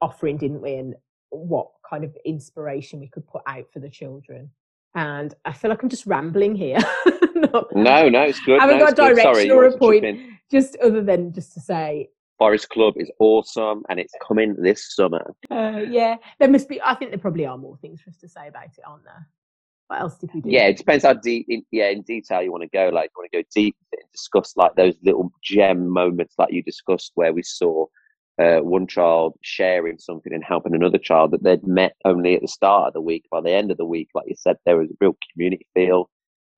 offering, 0.02 0.38
didn't 0.38 0.62
we? 0.62 0.76
And 0.76 0.96
what 1.30 1.70
kind 1.90 2.04
of 2.04 2.16
inspiration 2.26 3.00
we 3.00 3.08
could 3.08 3.26
put 3.28 3.42
out 3.48 3.66
for 3.72 3.80
the 3.80 3.90
children. 3.90 4.52
And 4.96 5.34
I 5.46 5.54
feel 5.54 5.70
like 5.70 5.82
I'm 5.82 5.90
just 5.90 6.06
rambling 6.06 6.56
here. 6.56 6.80
Not- 7.52 7.76
No, 7.76 8.10
no, 8.10 8.22
it's 8.24 8.40
good. 8.42 8.60
I 8.60 8.64
haven't 8.64 8.80
no, 8.80 8.86
got 8.86 8.94
a. 8.94 8.96
Sorry, 8.96 9.48
direction 9.48 9.52
or 9.52 9.66
a 9.66 9.78
point. 9.78 10.06
Just 10.52 10.78
other 10.78 11.02
than 11.04 11.34
just 11.34 11.54
to 11.54 11.60
say, 11.60 12.10
Forest 12.38 12.70
Club 12.70 12.96
is 12.98 13.12
awesome 13.20 13.84
and 13.90 14.00
it's 14.00 14.14
coming 14.26 14.56
this 14.60 14.96
summer. 14.96 15.34
uh, 15.52 15.82
yeah, 15.90 16.16
there 16.40 16.50
must 16.50 16.70
be. 16.70 16.82
I 16.82 16.96
think 16.96 17.12
there 17.12 17.20
probably 17.20 17.46
are 17.46 17.58
more 17.58 17.78
things 17.78 18.02
for 18.02 18.10
us 18.10 18.18
to 18.18 18.28
say 18.28 18.48
about 18.48 18.66
it, 18.66 18.84
aren't 18.86 19.04
there? 19.04 19.28
What 19.88 20.02
else 20.02 20.18
did 20.18 20.34
we 20.34 20.42
do? 20.42 20.50
Yeah, 20.50 20.68
it 20.68 20.78
depends 20.78 21.04
how 21.04 21.14
deep, 21.14 21.46
in, 21.50 21.64
yeah, 21.72 21.90
in 21.90 22.02
detail 22.04 22.42
you 22.42 22.52
want 22.52 22.64
to 22.64 22.70
go. 22.70 22.90
Like, 22.90 23.12
you 23.16 23.22
want 23.22 23.32
to 23.32 23.38
go 23.38 23.48
deep 23.54 23.76
and 23.92 24.02
discuss 24.12 24.56
like 24.56 24.76
those 24.76 24.96
little 25.04 25.32
gem 25.44 25.88
moments 25.88 26.36
like 26.38 26.54
you 26.54 26.64
discussed, 26.64 27.12
where 27.16 27.34
we 27.34 27.44
saw 27.44 27.86
uh, 28.42 28.60
one 28.60 28.88
child 28.88 29.34
sharing 29.42 29.98
something 30.00 30.34
and 30.34 30.44
helping 30.44 30.74
another 30.74 30.98
child 30.98 31.32
that 31.32 31.44
they'd 31.44 31.68
met 31.68 31.96
only 32.06 32.36
at 32.36 32.42
the 32.42 32.48
start 32.48 32.88
of 32.88 32.94
the 32.94 33.02
week. 33.02 33.26
By 33.30 33.42
the 33.42 33.52
end 33.52 33.72
of 33.72 33.78
the 33.78 33.86
week, 33.86 34.10
like 34.16 34.26
you 34.28 34.36
said, 34.38 34.58
there 34.66 34.78
was 34.78 34.90
a 34.90 34.96
real 35.00 35.18
community 35.34 35.68
feel, 35.74 36.10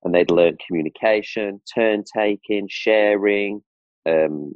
and 0.06 0.14
they'd 0.14 0.30
learn 0.30 0.56
communication, 0.64 1.60
turn 1.74 2.04
taking, 2.16 2.68
sharing, 2.70 3.60
um, 4.06 4.52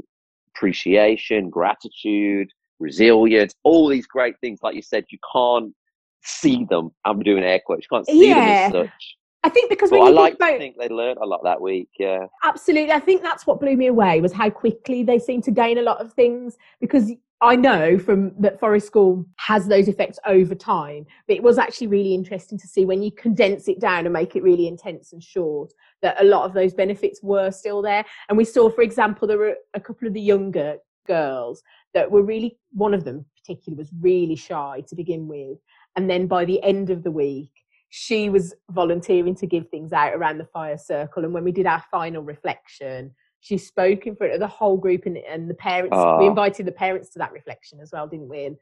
appreciation, 0.55 1.51
gratitude, 1.51 2.49
resilience, 2.79 3.53
all 3.65 3.89
these 3.89 4.07
great 4.07 4.37
things. 4.41 4.61
Like 4.63 4.77
you 4.77 4.83
said, 4.83 5.05
you 5.11 5.19
can't 5.33 5.75
see 6.23 6.65
them. 6.71 6.91
I'm 7.05 7.21
doing 7.21 7.43
air 7.43 7.61
quotes. 7.67 7.85
You 7.91 7.97
can't 7.97 8.07
see 8.07 8.29
Yeah. 8.29 8.35
them 8.35 8.49
as 8.49 8.71
such. 8.71 9.17
I 9.43 9.49
think 9.49 9.71
because 9.71 9.91
when 9.91 10.03
I 10.03 10.09
you 10.09 10.13
like 10.13 10.33
think 10.33 10.41
about 10.41 10.53
to 10.53 10.59
think 10.59 10.77
they 10.79 10.89
learned 10.89 11.19
a 11.23 11.27
lot 11.27 11.41
that 11.45 11.61
week. 11.61 11.89
Yeah. 11.99 12.27
Absolutely. 12.45 12.93
I 12.93 13.01
think 13.01 13.23
that's 13.23 13.47
what 13.47 13.61
blew 13.61 13.77
me 13.77 13.87
away 13.87 14.21
was 14.21 14.33
how 14.33 14.51
quickly 14.51 15.03
they 15.03 15.19
seem 15.19 15.41
to 15.43 15.51
gain 15.51 15.79
a 15.79 15.83
lot 15.83 15.99
of 16.01 16.13
things 16.13 16.59
because 16.81 17.13
I 17.43 17.57
know 17.57 17.99
from 17.99 18.35
that 18.39 18.61
Forest 18.61 18.87
School 18.87 19.25
has 19.37 19.67
those 19.67 19.89
effects 19.89 20.19
over 20.27 20.55
time, 20.55 21.07
but 21.27 21.37
it 21.37 21.43
was 21.43 21.57
actually 21.57 21.87
really 21.87 22.13
interesting 22.13 22.59
to 22.59 22.69
see 22.69 22.85
when 22.85 23.03
you 23.03 23.11
condense 23.11 23.67
it 23.67 23.81
down 23.81 24.05
and 24.05 24.13
make 24.13 24.37
it 24.37 24.43
really 24.43 24.69
intense 24.69 25.15
and 25.15 25.23
short 25.23 25.73
that 26.03 26.21
a 26.21 26.25
lot 26.25 26.45
of 26.45 26.53
those 26.53 26.75
benefits 26.75 27.23
were 27.23 27.51
still 27.51 27.81
there. 27.81 28.05
And 28.29 28.37
we 28.37 28.45
saw, 28.45 28.69
for 28.69 28.83
example, 28.83 29.27
there 29.27 29.39
were 29.39 29.57
a 29.73 29.81
couple 29.81 30.07
of 30.07 30.13
the 30.13 30.21
younger 30.21 30.77
girls 31.07 31.63
that 31.95 32.11
were 32.11 32.23
really, 32.23 32.59
one 32.73 32.93
of 32.93 33.05
them 33.05 33.25
particularly 33.39 33.79
was 33.79 33.91
really 34.01 34.37
shy 34.37 34.83
to 34.89 34.95
begin 34.95 35.27
with. 35.27 35.57
And 35.97 36.11
then 36.11 36.27
by 36.27 36.45
the 36.45 36.63
end 36.63 36.91
of 36.91 37.03
the 37.03 37.11
week, 37.11 37.51
she 37.91 38.31
was 38.31 38.55
volunteering 38.71 39.35
to 39.35 39.47
give 39.47 39.69
things 39.69 39.93
out 39.93 40.15
around 40.15 40.39
the 40.39 40.47
fire 40.47 40.79
circle. 40.79 41.25
And 41.25 41.35
when 41.35 41.45
we 41.45 41.53
did 41.53 41.67
our 41.67 41.85
final 41.91 42.23
reflection, 42.23 43.13
she 43.41 43.59
spoke 43.59 44.07
in 44.07 44.15
front 44.15 44.33
of 44.33 44.41
the 44.41 44.47
whole 44.47 44.77
group 44.77 45.07
and, 45.07 45.19
and 45.19 45.51
the 45.51 45.55
parents. 45.55 45.97
We 46.19 46.27
invited 46.27 46.67
the 46.67 46.73
parents 46.73 47.11
to 47.11 47.19
that 47.19 47.33
reflection 47.33 47.81
as 47.81 47.91
well, 47.93 48.07
didn't 48.07 48.29
we? 48.29 48.45
And 48.45 48.57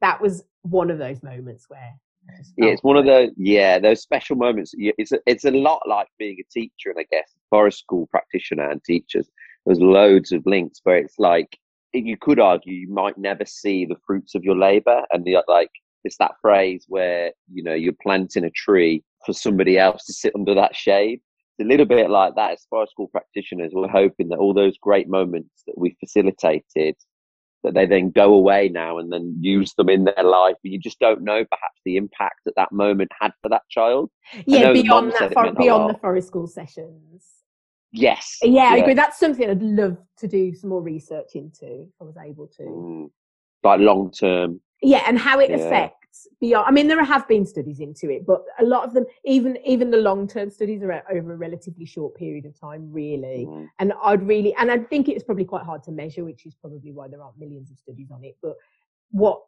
that 0.00 0.20
was 0.20 0.44
one 0.62 0.90
of 0.90 0.98
those 0.98 1.22
moments 1.22 1.66
where. 1.68 1.92
Yeah, 2.56 2.70
it's 2.70 2.82
one 2.82 2.96
of 2.96 3.04
the 3.04 3.30
yeah 3.36 3.78
those 3.78 4.02
special 4.02 4.34
moments. 4.34 4.74
It's 4.76 5.12
a, 5.12 5.20
it's 5.26 5.44
a 5.44 5.52
lot 5.52 5.80
like 5.86 6.08
being 6.18 6.38
a 6.40 6.52
teacher, 6.52 6.90
and 6.90 6.98
I 6.98 7.06
guess 7.08 7.36
forest 7.50 7.78
school 7.78 8.08
practitioner 8.08 8.68
and 8.68 8.82
teachers. 8.82 9.28
There's 9.64 9.78
loads 9.78 10.32
of 10.32 10.42
links 10.44 10.80
where 10.82 10.96
it's 10.96 11.20
like 11.20 11.56
you 11.92 12.16
could 12.20 12.40
argue 12.40 12.72
you 12.72 12.92
might 12.92 13.16
never 13.16 13.44
see 13.44 13.86
the 13.86 13.94
fruits 14.04 14.34
of 14.34 14.42
your 14.42 14.56
labor, 14.56 15.02
and 15.12 15.24
the, 15.24 15.38
like 15.46 15.70
it's 16.06 16.16
that 16.18 16.34
phrase 16.40 16.84
where 16.88 17.32
you 17.52 17.62
know 17.62 17.74
you're 17.74 17.92
planting 18.02 18.44
a 18.44 18.50
tree 18.50 19.02
for 19.24 19.32
somebody 19.32 19.78
else 19.78 20.04
to 20.06 20.12
sit 20.12 20.32
under 20.34 20.54
that 20.54 20.74
shade. 20.74 21.20
It's 21.58 21.66
a 21.66 21.68
little 21.68 21.86
bit 21.86 22.10
like 22.10 22.34
that. 22.36 22.52
As 22.52 22.66
forest 22.70 22.92
school 22.92 23.08
practitioners, 23.08 23.72
we're 23.74 23.88
hoping 23.88 24.28
that 24.28 24.38
all 24.38 24.54
those 24.54 24.78
great 24.78 25.08
moments 25.08 25.62
that 25.66 25.76
we 25.76 25.96
facilitated 26.00 26.94
that 27.64 27.74
they 27.74 27.86
then 27.86 28.10
go 28.10 28.32
away 28.32 28.68
now 28.68 28.98
and 28.98 29.12
then 29.12 29.36
use 29.40 29.74
them 29.74 29.88
in 29.88 30.04
their 30.04 30.24
life. 30.24 30.54
But 30.62 30.70
you 30.70 30.78
just 30.78 31.00
don't 31.00 31.22
know 31.22 31.44
perhaps 31.44 31.80
the 31.84 31.96
impact 31.96 32.40
that 32.44 32.54
that 32.56 32.72
moment 32.72 33.10
had 33.20 33.32
for 33.42 33.48
that 33.48 33.62
child. 33.70 34.10
Yeah, 34.46 34.72
beyond 34.72 35.12
that, 35.18 35.32
for, 35.32 35.52
beyond 35.52 35.94
the 35.94 35.98
forest 35.98 36.28
school 36.28 36.46
sessions. 36.46 37.24
Yes. 37.92 38.38
Yeah, 38.42 38.70
I 38.72 38.76
agree. 38.78 38.94
That's 38.94 39.18
something 39.18 39.48
I'd 39.48 39.62
love 39.62 39.96
to 40.18 40.28
do 40.28 40.54
some 40.54 40.70
more 40.70 40.82
research 40.82 41.34
into 41.34 41.82
if 41.82 41.94
I 42.00 42.04
was 42.04 42.16
able 42.16 42.46
to. 42.58 42.62
Mm. 42.62 43.10
Like 43.62 43.80
long 43.80 44.10
term. 44.12 44.60
Yeah 44.82 45.02
and 45.06 45.18
how 45.18 45.38
it 45.38 45.50
Yeah. 45.50 45.56
affects 45.56 46.26
beyond 46.40 46.66
i 46.66 46.70
mean 46.70 46.86
there 46.88 47.02
have 47.04 47.26
been 47.28 47.44
studies 47.46 47.80
into 47.80 48.10
it 48.10 48.26
but 48.26 48.42
a 48.58 48.64
lot 48.64 48.84
of 48.86 48.94
them 48.94 49.04
even 49.24 49.58
even 49.66 49.90
the 49.90 49.98
long 49.98 50.26
term 50.26 50.50
studies 50.50 50.82
are 50.82 51.02
over 51.10 51.34
a 51.34 51.36
relatively 51.36 51.84
short 51.84 52.14
period 52.14 52.44
of 52.46 52.58
time 52.58 52.90
really 52.90 53.46
Mm. 53.48 53.68
and 53.78 53.92
i'd 54.04 54.22
really 54.26 54.54
and 54.54 54.70
i 54.70 54.78
think 54.78 55.08
it's 55.08 55.24
probably 55.24 55.44
quite 55.44 55.64
hard 55.64 55.82
to 55.84 55.92
measure 55.92 56.24
which 56.24 56.46
is 56.46 56.54
probably 56.54 56.92
why 56.92 57.08
there 57.08 57.22
aren't 57.22 57.38
millions 57.38 57.70
of 57.70 57.78
studies 57.78 58.10
on 58.10 58.24
it 58.24 58.36
but 58.42 58.56
what 59.10 59.42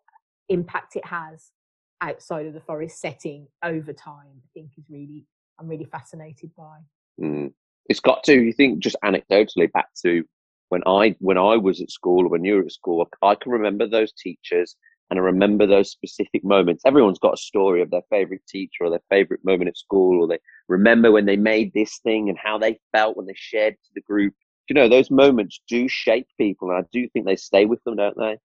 impact 0.49 0.97
it 0.97 1.05
has 1.07 1.53
outside 2.01 2.47
of 2.47 2.55
the 2.55 2.61
forest 2.61 3.01
setting 3.01 3.47
over 3.63 3.93
time 3.93 4.27
i 4.45 4.49
think 4.55 4.71
is 4.79 4.85
really 4.91 5.25
i'm 5.59 5.69
really 5.69 5.85
fascinated 5.85 6.51
by 6.57 6.79
Mm. 7.21 7.53
It's 7.89 7.99
got 8.01 8.23
to. 8.25 8.35
You 8.35 8.53
think 8.53 8.79
just 8.81 8.95
anecdotally 9.03 9.73
back 9.73 9.89
to 10.05 10.23
when 10.69 10.83
I 10.87 11.17
when 11.19 11.37
I 11.39 11.57
was 11.57 11.81
at 11.81 11.91
school 11.91 12.27
or 12.27 12.29
when 12.29 12.45
you 12.45 12.55
were 12.57 12.61
at 12.63 12.71
school, 12.71 13.05
I 13.23 13.35
can 13.35 13.51
remember 13.51 13.89
those 13.89 14.13
teachers 14.13 14.77
and 15.11 15.19
I 15.19 15.23
remember 15.23 15.67
those 15.67 15.91
specific 15.91 16.45
moments. 16.45 16.85
Everyone's 16.87 17.19
got 17.19 17.35
a 17.35 17.39
story 17.39 17.83
of 17.83 17.91
their 17.91 18.03
favorite 18.11 18.43
teacher 18.49 18.85
or 18.85 18.91
their 18.91 19.03
favorite 19.09 19.45
moment 19.45 19.69
at 19.69 19.79
school, 19.79 20.23
or 20.23 20.29
they 20.29 20.39
remember 20.69 21.11
when 21.11 21.27
they 21.27 21.37
made 21.37 21.73
this 21.73 21.99
thing 22.03 22.29
and 22.29 22.39
how 22.39 22.59
they 22.59 22.79
felt 22.93 23.17
when 23.17 23.27
they 23.27 23.35
shared 23.37 23.75
to 23.75 23.91
the 23.95 24.03
group. 24.03 24.35
You 24.69 24.75
know, 24.75 24.89
those 24.89 25.11
moments 25.11 25.61
do 25.69 25.89
shape 25.89 26.27
people, 26.39 26.71
and 26.71 26.79
I 26.79 26.87
do 26.93 27.09
think 27.09 27.25
they 27.27 27.37
stay 27.37 27.65
with 27.65 27.83
them, 27.85 27.97
don't 27.97 28.17
they? 28.19 28.37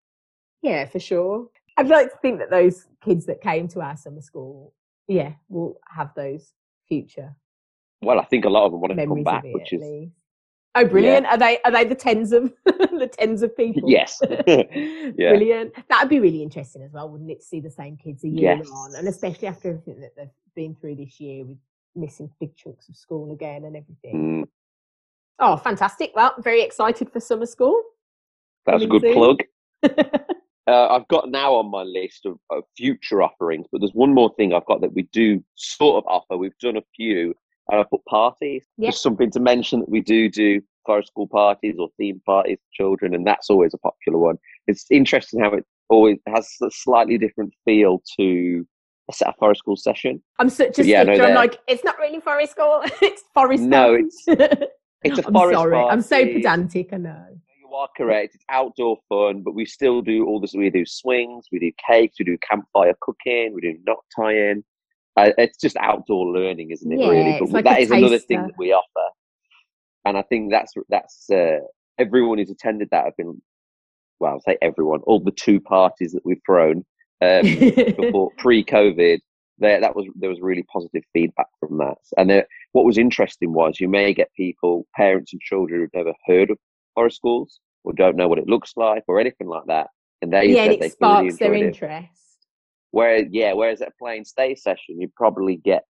yeah 0.63 0.85
for 0.85 0.99
sure 0.99 1.47
i'd 1.77 1.89
like 1.89 2.09
to 2.09 2.17
think 2.21 2.39
that 2.39 2.49
those 2.49 2.87
kids 3.03 3.25
that 3.27 3.41
came 3.41 3.67
to 3.67 3.81
our 3.81 3.95
summer 3.95 4.21
school 4.21 4.73
yeah 5.07 5.33
will 5.49 5.77
have 5.87 6.11
those 6.15 6.53
future 6.87 7.35
Well, 8.01 8.19
I 8.19 8.25
think 8.25 8.45
a 8.45 8.49
lot 8.49 8.65
of 8.65 8.71
them 8.71 8.81
want 8.81 8.97
to 8.97 9.05
come 9.05 9.23
back, 9.23 9.43
which 9.43 9.73
is 9.73 9.81
least. 9.81 10.13
Oh, 10.75 10.85
brilliant! 10.85 11.25
Are 11.27 11.37
they 11.37 11.59
are 11.65 11.71
they 11.71 11.83
the 11.85 11.93
tens 11.95 12.31
of 12.31 12.51
the 12.65 13.09
tens 13.11 13.43
of 13.43 13.55
people? 13.55 13.89
yes, 13.89 14.19
Brilliant. 14.45 15.73
That'd 15.89 16.09
be 16.09 16.19
really 16.19 16.41
interesting 16.41 16.81
as 16.81 16.91
well, 16.91 17.09
wouldn't 17.09 17.29
it, 17.29 17.41
to 17.41 17.45
see 17.45 17.59
the 17.59 17.69
same 17.69 17.95
kids 17.97 18.23
a 18.23 18.27
year 18.29 18.57
Yes. 18.57 18.69
on, 18.73 18.95
and 18.95 19.07
especially 19.07 19.47
after 19.47 19.69
everything 19.69 20.01
that 20.01 20.15
they've 20.15 20.29
been 20.55 20.75
through 20.75 20.95
this 20.95 21.19
year 21.19 21.45
with 21.45 21.57
missing 21.95 22.29
big 22.39 22.55
chunks 22.55 22.89
of 22.89 22.95
school 22.95 23.31
again 23.33 23.65
and 23.65 23.75
everything. 23.75 24.41
Mm, 24.43 24.47
Oh, 25.39 25.57
fantastic! 25.57 26.11
Well, 26.15 26.33
very 26.39 26.61
excited 26.63 27.11
for 27.11 27.19
summer 27.19 27.45
school. 27.45 27.79
That's 28.65 28.83
a 28.83 28.87
good 28.87 29.01
soon. 29.01 29.13
plug. 29.13 29.43
Uh, 30.65 30.87
I've 30.87 31.07
got 31.09 31.29
now 31.29 31.55
on 31.55 31.69
my 31.69 31.83
list 31.83 32.25
of, 32.25 32.37
of 32.49 32.63
future 32.77 33.21
offerings, 33.21 33.67
but 33.71 33.79
there's 33.81 33.91
one 33.93 34.13
more 34.13 34.33
thing 34.37 34.53
I've 34.53 34.65
got 34.65 34.79
that 34.81 34.93
we 34.93 35.03
do 35.11 35.43
sort 35.55 35.97
of 35.97 36.07
offer. 36.07 36.37
We've 36.37 36.57
done 36.59 36.77
a 36.77 36.83
few, 36.95 37.33
I 37.71 37.83
put 37.89 38.03
parties. 38.05 38.65
Yeah. 38.77 38.89
Just 38.89 39.03
something 39.03 39.31
to 39.31 39.39
mention 39.39 39.79
that 39.81 39.89
we 39.89 40.01
do 40.01 40.29
do 40.29 40.61
forest 40.85 41.09
school 41.09 41.27
parties 41.27 41.75
or 41.79 41.89
theme 41.97 42.21
parties 42.25 42.57
for 42.59 42.83
children, 42.83 43.15
and 43.15 43.25
that's 43.25 43.49
always 43.49 43.73
a 43.73 43.77
popular 43.77 44.19
one. 44.19 44.37
It's 44.67 44.85
interesting 44.91 45.39
how 45.39 45.53
it 45.53 45.65
always 45.89 46.17
has 46.27 46.49
a 46.61 46.69
slightly 46.71 47.17
different 47.17 47.53
feel 47.65 48.01
to 48.19 48.65
a 49.09 49.13
set 49.13 49.27
of 49.27 49.35
forest 49.39 49.59
school 49.59 49.75
session. 49.75 50.21
I'm 50.39 50.49
such 50.49 50.79
a 50.79 50.85
Yeah, 50.85 51.03
no. 51.03 51.13
I'm 51.13 51.35
like, 51.35 51.59
it's 51.67 51.83
not 51.83 51.97
really 51.99 52.19
forest 52.19 52.51
school. 52.51 52.81
it's 53.01 53.23
forest. 53.33 53.63
No, 53.63 53.97
House." 53.97 54.49
It's 55.03 55.19
a 55.19 55.27
I'm 55.27 55.33
forest 55.33 55.59
sorry. 55.59 55.77
I'm 55.77 56.01
so 56.01 56.25
pedantic. 56.25 56.93
I 56.93 56.97
know. 56.97 57.25
You 57.59 57.73
are 57.75 57.89
correct. 57.95 58.35
It's 58.35 58.45
outdoor 58.49 58.97
fun, 59.09 59.41
but 59.41 59.55
we 59.55 59.65
still 59.65 60.01
do 60.01 60.25
all 60.25 60.39
this. 60.39 60.53
We 60.53 60.69
do 60.69 60.85
swings, 60.85 61.47
we 61.51 61.59
do 61.59 61.71
cakes, 61.89 62.17
we 62.19 62.25
do 62.25 62.37
campfire 62.49 62.93
cooking, 63.01 63.53
we 63.53 63.61
do 63.61 63.77
knot 63.85 64.03
tying. 64.15 64.63
Uh, 65.15 65.29
it's 65.37 65.59
just 65.59 65.77
outdoor 65.77 66.27
learning, 66.31 66.71
isn't 66.71 66.91
it? 66.91 66.99
Yeah, 66.99 67.09
really, 67.09 67.39
but 67.39 67.49
like 67.49 67.65
that 67.65 67.81
is 67.81 67.91
another 67.91 68.19
thing 68.19 68.41
that 68.41 68.57
we 68.57 68.73
offer, 68.73 69.09
and 70.05 70.17
I 70.17 70.23
think 70.23 70.51
that's 70.51 70.73
that's 70.89 71.29
uh, 71.29 71.59
everyone 71.99 72.39
who's 72.39 72.49
attended 72.49 72.89
that 72.91 73.05
have 73.05 73.17
been. 73.17 73.41
Well, 74.19 74.33
I'll 74.33 74.41
say 74.41 74.57
everyone. 74.61 75.01
All 75.01 75.19
the 75.19 75.31
two 75.31 75.59
parties 75.59 76.13
that 76.13 76.25
we've 76.25 76.41
thrown 76.45 76.83
um, 77.21 77.41
before 77.97 78.31
pre-COVID, 78.37 79.19
there 79.59 79.79
that 79.79 79.95
was 79.95 80.07
there 80.15 80.29
was 80.29 80.39
really 80.41 80.63
positive 80.63 81.03
feedback 81.13 81.47
from 81.59 81.77
that. 81.77 81.97
And 82.17 82.29
there, 82.29 82.47
what 82.71 82.85
was 82.85 82.97
interesting 82.97 83.53
was 83.53 83.79
you 83.79 83.89
may 83.89 84.13
get 84.13 84.33
people, 84.35 84.87
parents 84.95 85.31
and 85.33 85.41
children 85.41 85.81
who've 85.81 85.89
never 85.93 86.13
heard 86.25 86.49
of 86.49 86.57
forest 86.95 87.17
schools 87.17 87.59
or 87.83 87.93
don't 87.93 88.15
know 88.15 88.27
what 88.27 88.39
it 88.39 88.47
looks 88.47 88.73
like 88.75 89.03
or 89.07 89.19
anything 89.19 89.47
like 89.47 89.65
that, 89.67 89.87
and 90.23 90.33
they 90.33 90.47
yeah, 90.47 90.63
said 90.63 90.73
and 90.73 90.83
it 90.83 90.91
sparks 90.93 91.37
their 91.37 91.53
enjoyed 91.53 91.91
it. 91.91 92.07
Where 92.93 93.25
yeah, 93.31 93.53
whereas 93.53 93.81
at 93.81 93.87
a 93.87 93.93
plain 93.97 94.23
stay 94.23 94.53
session, 94.53 95.01
you 95.01 95.11
probably 95.15 95.55
get 95.55 95.83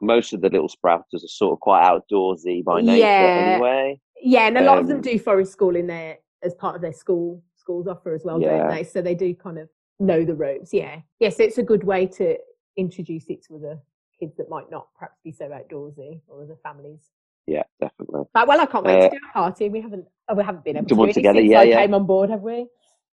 most 0.00 0.32
of 0.32 0.40
the 0.40 0.48
little 0.48 0.68
sprouters 0.70 1.22
are 1.22 1.28
sort 1.28 1.52
of 1.52 1.60
quite 1.60 1.82
outdoorsy 1.84 2.64
by 2.64 2.80
nature 2.80 3.00
Yeah. 3.02 3.36
anyway. 3.46 4.00
Yeah, 4.22 4.46
and 4.48 4.56
a 4.56 4.62
lot 4.62 4.78
of 4.78 4.86
them 4.88 4.96
Um, 4.96 5.02
do 5.02 5.18
forest 5.18 5.52
school 5.52 5.76
in 5.76 5.86
there 5.86 6.16
as 6.42 6.54
part 6.54 6.74
of 6.74 6.80
their 6.80 6.94
school 6.94 7.42
schools 7.54 7.86
offer 7.86 8.14
as 8.14 8.24
well, 8.24 8.40
Yeah. 8.40 8.56
don't 8.60 8.70
they? 8.70 8.82
So 8.82 9.02
they 9.02 9.14
do 9.14 9.34
kind 9.34 9.58
of 9.58 9.68
know 9.98 10.24
the 10.24 10.34
ropes. 10.34 10.72
Yeah, 10.72 11.02
yes, 11.20 11.38
it's 11.38 11.58
a 11.58 11.62
good 11.62 11.84
way 11.84 12.06
to 12.06 12.38
introduce 12.78 13.26
it 13.28 13.42
to 13.44 13.56
other 13.56 13.78
kids 14.18 14.34
that 14.38 14.48
might 14.48 14.70
not 14.70 14.88
perhaps 14.94 15.20
be 15.22 15.32
so 15.32 15.50
outdoorsy 15.50 16.22
or 16.28 16.42
other 16.44 16.56
families. 16.62 17.10
yeah, 17.46 17.64
definitely. 17.78 18.22
But 18.32 18.48
well, 18.48 18.58
I 18.60 18.66
can't 18.66 18.84
wait 18.86 19.02
Uh, 19.04 19.08
to 19.10 19.18
do 19.18 19.20
a 19.28 19.32
party. 19.32 19.68
We 19.68 19.80
haven't, 19.82 20.06
oh, 20.28 20.34
we 20.34 20.44
haven't 20.44 20.64
been 20.64 20.76
able 20.78 20.86
to 20.88 20.94
do 20.94 21.04
it 21.04 21.12
together, 21.12 21.40
since 21.40 21.50
yeah, 21.50 21.60
I 21.60 21.64
yeah. 21.64 21.80
came 21.82 21.92
on 21.94 22.06
board, 22.06 22.30
have 22.30 22.42
we? 22.42 22.66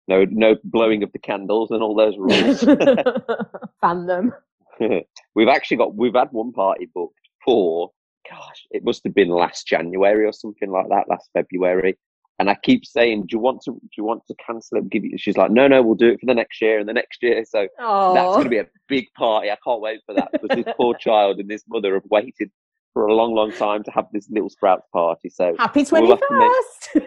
No, 0.08 0.26
no 0.30 0.56
blowing 0.64 1.04
of 1.04 1.12
the 1.12 1.20
candles 1.20 1.72
and 1.72 1.82
all 1.82 1.96
those 1.96 2.16
rules. 2.18 2.60
Fan 3.82 4.06
them. 4.06 4.34
we've 5.36 5.48
actually 5.48 5.78
got 5.78 5.96
we've 5.96 6.14
had 6.14 6.28
one 6.32 6.52
party 6.52 6.88
booked 6.94 7.20
for 7.44 7.92
gosh, 8.30 8.66
it 8.72 8.84
must 8.84 9.04
have 9.04 9.14
been 9.14 9.30
last 9.30 9.68
January 9.68 10.26
or 10.26 10.34
something 10.34 10.72
like 10.72 10.90
that, 10.90 11.08
last 11.10 11.30
February. 11.34 11.98
And 12.38 12.50
I 12.50 12.56
keep 12.56 12.86
saying, 12.86 13.22
"Do 13.22 13.28
you 13.32 13.40
want 13.40 13.62
to? 13.64 13.72
Do 13.72 13.90
you 13.98 14.04
want 14.04 14.24
to 14.28 14.36
cancel 14.46 14.78
it? 14.78 14.90
Give 14.90 15.06
you?" 15.06 15.18
She's 15.18 15.38
like, 15.38 15.52
"No, 15.52 15.70
no, 15.70 15.82
we'll 15.82 15.96
do 15.96 16.10
it 16.10 16.20
for 16.20 16.26
the 16.26 16.34
next 16.34 16.62
year 16.62 16.80
and 16.80 16.90
the 16.90 16.94
next 16.94 17.24
year." 17.24 17.46
So 17.46 17.68
Oh, 17.80 18.14
that's 18.14 18.28
going 18.28 18.44
to 18.44 18.50
be 18.50 18.58
a 18.58 18.68
big 18.90 19.06
party. 19.18 19.50
I 19.50 19.58
can't 19.64 19.80
wait 19.80 20.02
for 20.06 20.14
that 20.16 20.34
because 20.34 20.50
this 20.50 20.74
poor 20.76 20.94
child 21.00 21.40
and 21.40 21.50
this 21.50 21.64
mother 21.70 21.94
have 21.94 22.04
waited 22.10 22.52
for 22.96 23.08
a 23.08 23.14
long, 23.14 23.36
long 23.36 23.52
time 23.52 23.84
to 23.84 23.92
have 23.92 24.06
this 24.14 24.28
little 24.32 24.50
sprouts 24.50 24.88
party. 24.94 25.30
So 25.30 25.54
happy 25.60 25.80
we'll 25.80 25.86
twenty 25.86 26.10
have 26.10 26.20
to 26.22 26.52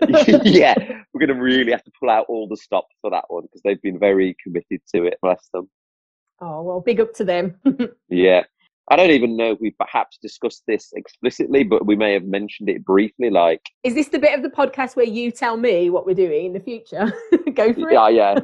first. 0.06 0.44
yeah, 0.46 0.74
we're 1.12 1.26
going 1.26 1.34
to 1.34 1.42
really 1.42 1.72
have 1.72 1.82
to 1.82 1.90
pull 1.98 2.10
out 2.10 2.26
all 2.28 2.46
the 2.46 2.58
stops 2.58 2.94
for 3.00 3.10
that 3.10 3.24
one 3.28 3.44
because 3.44 3.62
they've 3.64 3.80
been 3.80 3.98
very 3.98 4.36
committed 4.44 4.82
to 4.94 5.04
it. 5.04 5.18
Bless 5.22 5.48
them. 5.52 5.68
Oh 6.42 6.62
well, 6.62 6.80
big 6.80 7.00
up 7.00 7.14
to 7.14 7.24
them. 7.24 7.56
Yeah. 8.08 8.44
I 8.90 8.96
don't 8.96 9.10
even 9.10 9.36
know 9.36 9.52
if 9.52 9.60
we 9.60 9.72
perhaps 9.72 10.16
discussed 10.22 10.62
this 10.66 10.94
explicitly, 10.94 11.62
but 11.62 11.84
we 11.84 11.94
may 11.94 12.14
have 12.14 12.24
mentioned 12.24 12.70
it 12.70 12.86
briefly. 12.86 13.28
Like, 13.28 13.60
Is 13.84 13.94
this 13.94 14.08
the 14.08 14.18
bit 14.18 14.34
of 14.34 14.42
the 14.42 14.48
podcast 14.48 14.96
where 14.96 15.04
you 15.04 15.30
tell 15.30 15.58
me 15.58 15.90
what 15.90 16.06
we're 16.06 16.14
doing 16.14 16.46
in 16.46 16.52
the 16.54 16.60
future? 16.60 17.12
Go 17.52 17.74
for 17.74 17.90
it. 17.90 17.92
yeah, 17.92 18.08
yeah. 18.08 18.38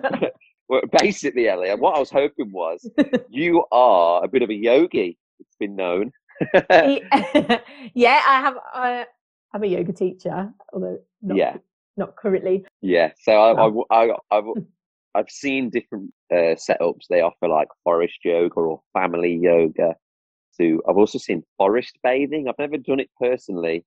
well, 0.68 0.82
basically, 1.00 1.48
Elliot, 1.48 1.78
what 1.78 1.96
I 1.96 1.98
was 1.98 2.10
hoping 2.10 2.52
was 2.52 2.86
you 3.30 3.64
are 3.72 4.22
a 4.22 4.28
bit 4.28 4.42
of 4.42 4.50
a 4.50 4.54
yogi. 4.54 5.16
It's 5.40 5.56
been 5.58 5.76
known. 5.76 6.12
yeah, 7.94 8.22
I 8.26 8.40
have. 8.40 8.56
I, 8.72 9.06
I'm 9.52 9.62
a 9.62 9.66
yoga 9.66 9.92
teacher, 9.92 10.52
although 10.72 10.98
not, 11.22 11.36
Yeah. 11.36 11.56
not 11.96 12.16
currently. 12.16 12.64
yeah. 12.80 13.12
So 13.20 13.32
I, 13.32 13.60
Oh. 13.60 13.84
I, 13.90 13.94
I, 13.96 14.16
I've, 14.38 14.44
I've 15.14 15.30
seen 15.30 15.70
different 15.70 16.12
uh, 16.32 16.56
setups. 16.56 17.06
They 17.08 17.20
offer 17.20 17.46
like 17.48 17.68
forest 17.84 18.18
yoga 18.24 18.54
or 18.56 18.80
family 18.92 19.34
yoga. 19.34 19.94
To 20.60 20.80
I've 20.88 20.96
also 20.96 21.18
seen 21.18 21.42
forest 21.56 21.98
bathing. 22.04 22.48
I've 22.48 22.58
never 22.58 22.76
done 22.76 23.00
it 23.00 23.10
personally. 23.20 23.84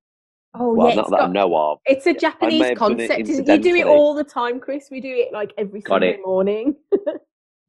Oh 0.54 0.74
well, 0.74 0.90
yeah, 0.90 0.96
not 0.96 1.10
that 1.12 1.22
I 1.22 1.28
know 1.28 1.56
of. 1.56 1.80
it's 1.86 2.06
a 2.08 2.14
Japanese 2.14 2.60
may 2.60 2.68
have 2.70 2.78
done 2.78 3.00
it 3.00 3.08
concept. 3.08 3.30
You 3.30 3.60
do 3.60 3.76
it 3.76 3.86
all 3.86 4.14
the 4.14 4.24
time, 4.24 4.60
Chris. 4.60 4.90
We 4.92 5.00
do 5.02 5.14
it 5.14 5.32
like 5.32 5.54
every 5.58 5.82
Got 5.82 5.96
Sunday 5.96 6.16
it. 6.16 6.22
morning. 6.26 6.76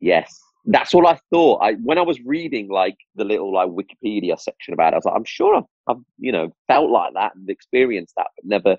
Yes, 0.01 0.41
that's 0.71 0.95
all 0.95 1.07
I 1.07 1.19
thought. 1.31 1.61
I 1.63 1.73
when 1.75 1.99
I 1.99 2.03
was 2.03 2.21
reading 2.25 2.69
like 2.69 2.97
the 3.15 3.25
little 3.25 3.53
like 3.53 3.69
Wikipedia 3.69 4.39
section 4.39 4.75
about 4.75 4.93
it, 4.93 4.95
I 4.95 4.99
was 4.99 5.05
like, 5.07 5.17
I'm 5.17 5.25
sure 5.25 5.57
I've, 5.57 5.65
I've 5.89 6.03
you 6.19 6.31
know 6.31 6.53
felt 6.69 6.91
like 6.91 7.15
that 7.15 7.35
and 7.35 7.49
experienced 7.49 8.15
that, 8.17 8.29
but 8.37 8.45
never 8.45 8.77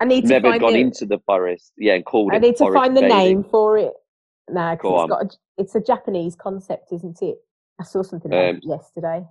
I 0.00 0.04
need 0.04 0.22
to 0.22 0.28
never 0.28 0.50
find 0.50 0.60
gone 0.60 0.72
the, 0.74 0.80
into 0.80 1.04
the 1.06 1.18
forest. 1.26 1.72
Yeah, 1.76 1.94
and 1.94 2.04
called 2.04 2.32
I 2.32 2.36
it. 2.36 2.42
need 2.42 2.56
to 2.56 2.72
find 2.72 2.96
the 2.96 3.02
bathing. 3.02 3.18
name 3.18 3.44
for 3.44 3.76
it 3.76 3.92
now 4.48 4.74
because 4.76 5.02
it's 5.02 5.10
got 5.10 5.24
a, 5.24 5.62
it's 5.62 5.74
a 5.74 5.80
Japanese 5.80 6.36
concept, 6.36 6.92
isn't 6.92 7.20
it? 7.22 7.38
I 7.80 7.84
saw 7.84 8.02
something 8.02 8.32
about 8.32 8.48
Um, 8.48 8.56
it 8.56 8.64
yesterday. 8.64 9.24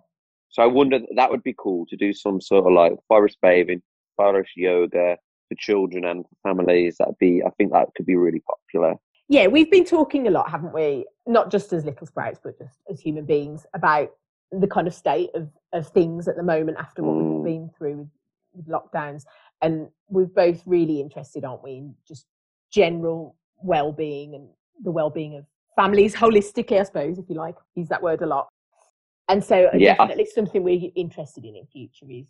So 0.50 0.64
I 0.64 0.68
wonder 0.68 1.00
that 1.16 1.32
would 1.32 1.44
be 1.44 1.56
cool 1.58 1.86
to 1.88 1.96
do 1.98 2.14
some 2.14 2.40
sort 2.42 2.66
of 2.66 2.74
like 2.74 2.94
forest 3.08 3.38
bathing, 3.42 3.82
forest 4.16 4.52
yoga 4.56 5.18
for 5.50 5.56
children 5.58 6.06
and 6.06 6.26
families. 6.44 6.98
That'd 6.98 7.18
be, 7.20 7.44
I 7.46 7.50
think 7.58 7.72
that 7.74 7.88
could 7.96 8.06
be 8.06 8.16
really 8.16 8.42
popular. 8.42 8.96
Yeah, 9.28 9.48
we've 9.48 9.72
been 9.72 9.86
talking 9.86 10.28
a 10.28 10.32
lot, 10.32 10.50
haven't 10.50 10.74
we? 10.74 11.06
Not 11.28 11.52
just 11.52 11.74
as 11.74 11.86
little 11.86 12.06
sprouts, 12.08 12.40
but 12.44 12.58
just 12.58 12.78
as 12.90 13.00
human 13.00 13.26
beings 13.26 13.66
about 13.74 14.10
the 14.52 14.68
kind 14.68 14.88
of 14.88 14.94
state 14.94 15.30
of, 15.34 15.50
of 15.74 15.88
things 15.90 16.28
at 16.28 16.36
the 16.36 16.44
moment 16.44 16.78
after 16.78 17.02
what 17.04 17.16
Mm. 17.16 17.36
we've 17.44 17.54
been 17.54 17.70
through 17.78 17.98
with, 17.98 18.10
with 18.54 18.68
lockdowns. 18.68 19.24
And 19.62 19.90
we're 20.08 20.26
both 20.28 20.62
really 20.66 21.02
interested, 21.02 21.44
aren't 21.44 21.64
we, 21.64 21.78
in 21.78 21.96
just 22.08 22.26
general 22.72 23.36
well 23.62 23.92
being 23.92 24.36
and 24.36 24.48
the 24.84 24.92
well 24.92 25.10
being 25.10 25.36
of 25.36 25.46
families 25.76 26.14
holistically, 26.24 26.80
I 26.80 26.84
suppose, 26.84 27.18
if 27.18 27.26
you 27.30 27.36
like, 27.36 27.56
use 27.76 27.90
that 27.90 28.04
word 28.04 28.22
a 28.22 28.28
lot. 28.28 28.48
And 29.28 29.44
so, 29.44 29.66
uh, 29.66 29.78
Yeah, 29.78 29.96
definitely 29.96 30.28
something 30.28 30.62
we're 30.64 30.92
interested 30.96 31.44
in 31.46 31.56
in 31.56 31.66
future 31.66 32.06
is 32.10 32.28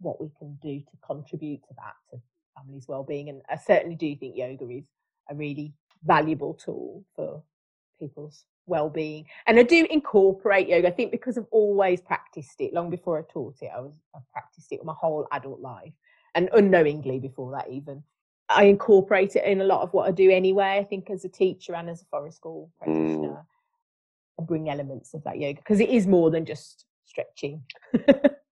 what 0.00 0.20
we 0.20 0.28
can 0.38 0.58
do 0.60 0.80
to 0.80 0.96
contribute 1.06 1.60
to 1.68 1.74
that, 1.76 1.94
to 2.10 2.20
families' 2.56 2.88
well-being. 2.88 3.28
And 3.28 3.42
I 3.48 3.56
certainly 3.56 3.94
do 3.94 4.14
think 4.16 4.36
yoga 4.36 4.68
is 4.68 4.84
a 5.30 5.34
really 5.34 5.72
valuable 6.04 6.54
tool 6.54 7.04
for 7.14 7.42
people's 7.98 8.44
well-being. 8.66 9.26
And 9.46 9.58
I 9.58 9.62
do 9.62 9.86
incorporate 9.90 10.68
yoga. 10.68 10.88
I 10.88 10.90
think 10.90 11.10
because 11.10 11.38
I've 11.38 11.46
always 11.50 12.00
practiced 12.00 12.60
it 12.60 12.72
long 12.72 12.90
before 12.90 13.18
I 13.18 13.22
taught 13.32 13.56
it. 13.62 13.70
I 13.74 13.80
was 13.80 13.94
I've 14.14 14.28
practiced 14.32 14.72
it 14.72 14.84
my 14.84 14.94
whole 14.98 15.26
adult 15.32 15.60
life, 15.60 15.92
and 16.34 16.48
unknowingly 16.52 17.18
before 17.18 17.52
that 17.52 17.70
even. 17.70 18.02
I 18.48 18.64
incorporate 18.64 19.34
it 19.34 19.44
in 19.44 19.60
a 19.60 19.64
lot 19.64 19.82
of 19.82 19.92
what 19.92 20.08
I 20.08 20.12
do 20.12 20.30
anyway. 20.30 20.78
I 20.78 20.84
think 20.84 21.10
as 21.10 21.24
a 21.24 21.28
teacher 21.28 21.74
and 21.74 21.90
as 21.90 22.02
a 22.02 22.04
forest 22.06 22.36
school 22.36 22.70
mm. 22.70 22.84
practitioner, 22.84 23.44
I 24.38 24.42
bring 24.44 24.68
elements 24.68 25.14
of 25.14 25.24
that 25.24 25.38
yoga 25.38 25.58
because 25.58 25.80
it 25.80 25.88
is 25.88 26.06
more 26.06 26.30
than 26.30 26.44
just 26.44 26.84
stretching. 27.06 27.62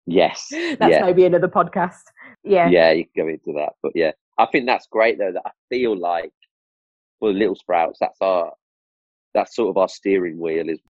Yes. 0.07 0.49
That's 0.79 0.93
yeah. 0.93 1.05
maybe 1.05 1.25
another 1.25 1.49
podcast. 1.49 2.03
Yeah. 2.43 2.69
yeah, 2.69 2.93
you 2.93 3.05
can 3.05 3.25
go 3.25 3.29
into 3.29 3.53
that. 3.59 3.73
But 3.83 3.93
yeah, 3.95 4.13
I 4.37 4.47
think 4.47 4.67
that's 4.67 4.87
great 4.87 5.19
though. 5.19 5.33
That 5.33 5.43
I 5.47 5.51
feel 5.71 5.97
like 5.97 6.33
for 7.19 7.33
Little 7.33 7.55
Sprouts, 7.55 7.99
that's 8.01 8.19
our 8.21 8.53
that's 9.35 9.57
sort 9.57 9.71
of 9.71 9.77
our 9.77 9.89
steering 9.89 10.39
wheel 10.39 10.69
is 10.69 10.81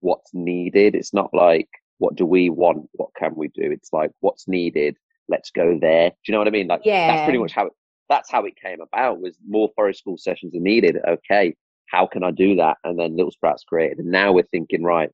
what's 0.00 0.32
needed. 0.32 0.94
It's 0.94 1.12
not 1.12 1.30
like 1.32 1.68
what 1.98 2.16
do 2.16 2.24
we 2.24 2.48
want, 2.48 2.88
what 2.92 3.10
can 3.16 3.34
we 3.34 3.48
do. 3.48 3.70
It's 3.70 3.92
like 3.92 4.10
what's 4.20 4.48
needed. 4.48 4.96
Let's 5.28 5.50
go 5.50 5.78
there. 5.80 6.10
Do 6.10 6.16
you 6.26 6.32
know 6.32 6.38
what 6.38 6.48
I 6.48 6.52
mean? 6.52 6.68
Like 6.68 6.82
yeah. 6.84 7.08
that's 7.08 7.24
pretty 7.24 7.38
much 7.38 7.52
how 7.52 7.66
it, 7.66 7.72
that's 8.08 8.30
how 8.30 8.44
it 8.44 8.54
came 8.56 8.80
about. 8.80 9.20
Was 9.20 9.36
more 9.46 9.70
forest 9.74 10.00
school 10.00 10.16
sessions 10.16 10.54
are 10.54 10.60
needed. 10.60 10.96
Okay, 11.06 11.54
how 11.86 12.06
can 12.06 12.22
I 12.24 12.30
do 12.30 12.56
that? 12.56 12.78
And 12.84 12.98
then 12.98 13.16
Little 13.16 13.32
Sprouts 13.32 13.64
created, 13.64 13.98
and 13.98 14.10
now 14.10 14.32
we're 14.32 14.44
thinking, 14.44 14.82
right, 14.82 15.10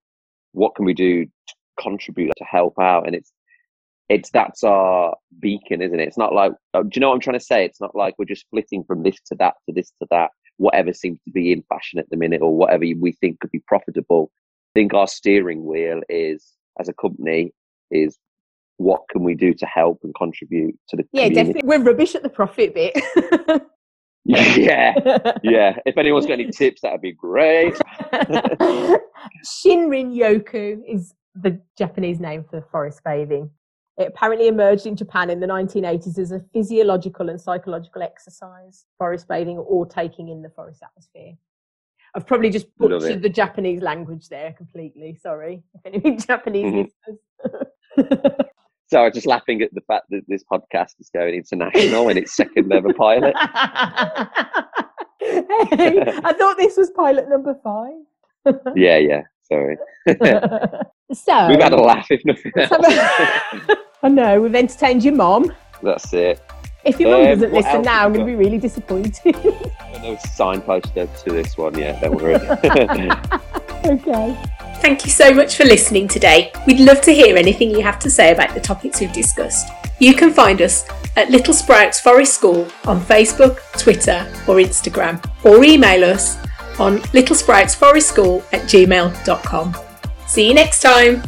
what 0.52 0.74
can 0.76 0.84
we 0.84 0.94
do 0.94 1.24
to 1.24 1.54
contribute 1.80 2.32
to 2.36 2.44
help 2.44 2.78
out? 2.78 3.06
And 3.06 3.16
it's 3.16 3.32
it's 4.08 4.30
that's 4.30 4.62
our 4.62 5.16
beacon, 5.40 5.82
isn't 5.82 5.98
it? 5.98 6.06
It's 6.06 6.18
not 6.18 6.34
like 6.34 6.52
uh, 6.74 6.82
do 6.82 6.90
you 6.94 7.00
know 7.00 7.08
what 7.08 7.14
I'm 7.14 7.20
trying 7.20 7.38
to 7.38 7.44
say? 7.44 7.64
It's 7.64 7.80
not 7.80 7.96
like 7.96 8.14
we're 8.18 8.26
just 8.26 8.46
flitting 8.50 8.84
from 8.84 9.02
this 9.02 9.16
to 9.26 9.34
that 9.36 9.54
to 9.66 9.74
this 9.74 9.90
to 10.00 10.06
that, 10.10 10.30
whatever 10.58 10.92
seems 10.92 11.18
to 11.24 11.30
be 11.30 11.52
in 11.52 11.62
fashion 11.68 11.98
at 11.98 12.08
the 12.10 12.16
minute 12.16 12.42
or 12.42 12.56
whatever 12.56 12.84
we 12.98 13.12
think 13.20 13.40
could 13.40 13.50
be 13.50 13.62
profitable. 13.66 14.30
I 14.74 14.80
think 14.80 14.94
our 14.94 15.06
steering 15.06 15.64
wheel 15.64 16.00
is 16.08 16.52
as 16.80 16.88
a 16.88 16.92
company 16.94 17.52
is 17.90 18.18
what 18.78 19.02
can 19.08 19.22
we 19.22 19.34
do 19.34 19.54
to 19.54 19.66
help 19.66 20.00
and 20.02 20.14
contribute 20.14 20.76
to 20.88 20.96
the 20.96 21.04
Yeah, 21.12 21.28
community? 21.28 21.52
definitely. 21.52 21.68
We're 21.68 21.84
rubbish 21.84 22.14
at 22.14 22.22
the 22.22 22.28
profit 22.28 22.74
bit. 22.74 22.94
yeah, 24.24 24.94
yeah. 25.42 25.76
If 25.86 25.96
anyone's 25.96 26.26
got 26.26 26.34
any 26.34 26.50
tips, 26.50 26.80
that'd 26.82 27.00
be 27.00 27.12
great. 27.12 27.74
Shinrin 29.44 30.14
Yoku 30.16 30.80
is 30.88 31.14
the 31.34 31.60
Japanese 31.78 32.20
name 32.20 32.44
for 32.48 32.62
forest 32.72 33.00
bathing. 33.04 33.50
It 33.96 34.08
apparently 34.08 34.48
emerged 34.48 34.86
in 34.86 34.96
Japan 34.96 35.30
in 35.30 35.38
the 35.38 35.46
1980s 35.46 36.18
as 36.18 36.32
a 36.32 36.40
physiological 36.52 37.28
and 37.28 37.40
psychological 37.40 38.02
exercise, 38.02 38.86
forest 38.98 39.28
bathing 39.28 39.58
or 39.58 39.86
taking 39.86 40.28
in 40.28 40.42
the 40.42 40.50
forest 40.50 40.82
atmosphere. 40.82 41.34
I've 42.16 42.26
probably 42.26 42.50
just 42.50 42.66
butchered 42.76 43.22
the 43.22 43.28
Japanese 43.28 43.82
language 43.82 44.28
there 44.28 44.52
completely. 44.52 45.16
Sorry 45.20 45.62
if 45.74 45.80
any 46.04 46.16
Japanese 46.26 46.72
mm-hmm. 46.72 47.12
listeners. 47.96 48.30
So 48.86 49.02
I'm 49.02 49.12
just 49.12 49.26
laughing 49.26 49.62
at 49.62 49.72
the 49.74 49.80
fact 49.80 50.06
that 50.10 50.22
this 50.28 50.44
podcast 50.44 51.00
is 51.00 51.08
going 51.12 51.34
international 51.34 52.10
in 52.10 52.18
its 52.18 52.36
second 52.36 52.70
ever 52.72 52.92
pilot. 52.92 53.34
hey, 55.18 56.00
I 56.22 56.34
thought 56.38 56.56
this 56.58 56.76
was 56.76 56.90
pilot 56.90 57.28
number 57.28 57.58
five. 57.64 57.94
Yeah, 58.76 58.98
yeah. 58.98 59.22
Sorry. 59.42 59.78
so 60.06 61.48
We've 61.48 61.62
had 61.62 61.72
a 61.72 61.80
laugh, 61.80 62.06
if 62.10 62.22
nothing 62.24 62.52
else. 62.56 63.78
Have 64.04 64.18
a- 64.18 64.20
I 64.20 64.34
know 64.34 64.40
we've 64.40 64.54
entertained 64.54 65.04
your 65.04 65.14
mom. 65.14 65.52
That's 65.82 66.12
it. 66.12 66.40
If 66.84 67.00
your 67.00 67.10
mum 67.10 67.20
Um, 67.20 67.26
doesn't 67.26 67.52
what 67.52 67.64
listen 67.64 67.76
else 67.76 67.84
now, 67.86 68.04
I'm 68.04 68.12
we 68.12 68.18
going 68.18 68.30
to 68.30 68.36
be 68.38 68.44
really 68.44 68.58
disappointed. 68.58 69.36
No 70.02 70.16
signpost 70.34 70.94
to 70.94 71.08
this 71.30 71.56
one 71.56 71.78
yet. 71.78 72.02
Don't 72.02 72.14
worry. 72.16 72.34
okay. 73.86 74.36
Thank 74.82 75.06
you 75.06 75.10
so 75.10 75.32
much 75.32 75.56
for 75.56 75.64
listening 75.64 76.08
today. 76.08 76.52
We'd 76.66 76.80
love 76.80 77.00
to 77.02 77.14
hear 77.14 77.36
anything 77.38 77.70
you 77.70 77.80
have 77.80 77.98
to 78.00 78.10
say 78.10 78.32
about 78.32 78.52
the 78.52 78.60
topics 78.60 79.00
we've 79.00 79.12
discussed. 79.12 79.68
You 79.98 80.14
can 80.14 80.30
find 80.30 80.60
us 80.60 80.84
at 81.16 81.30
Little 81.30 81.54
Sprouts 81.54 82.00
Forest 82.00 82.34
School 82.34 82.68
on 82.84 83.00
Facebook, 83.00 83.60
Twitter, 83.78 84.26
or 84.46 84.56
Instagram, 84.56 85.24
or 85.44 85.64
email 85.64 86.04
us 86.04 86.36
on 86.78 86.98
littlesproutsforestschool 87.14 88.42
at 88.52 88.62
gmail.com. 88.62 89.74
See 90.26 90.48
you 90.48 90.54
next 90.54 90.82
time. 90.82 91.22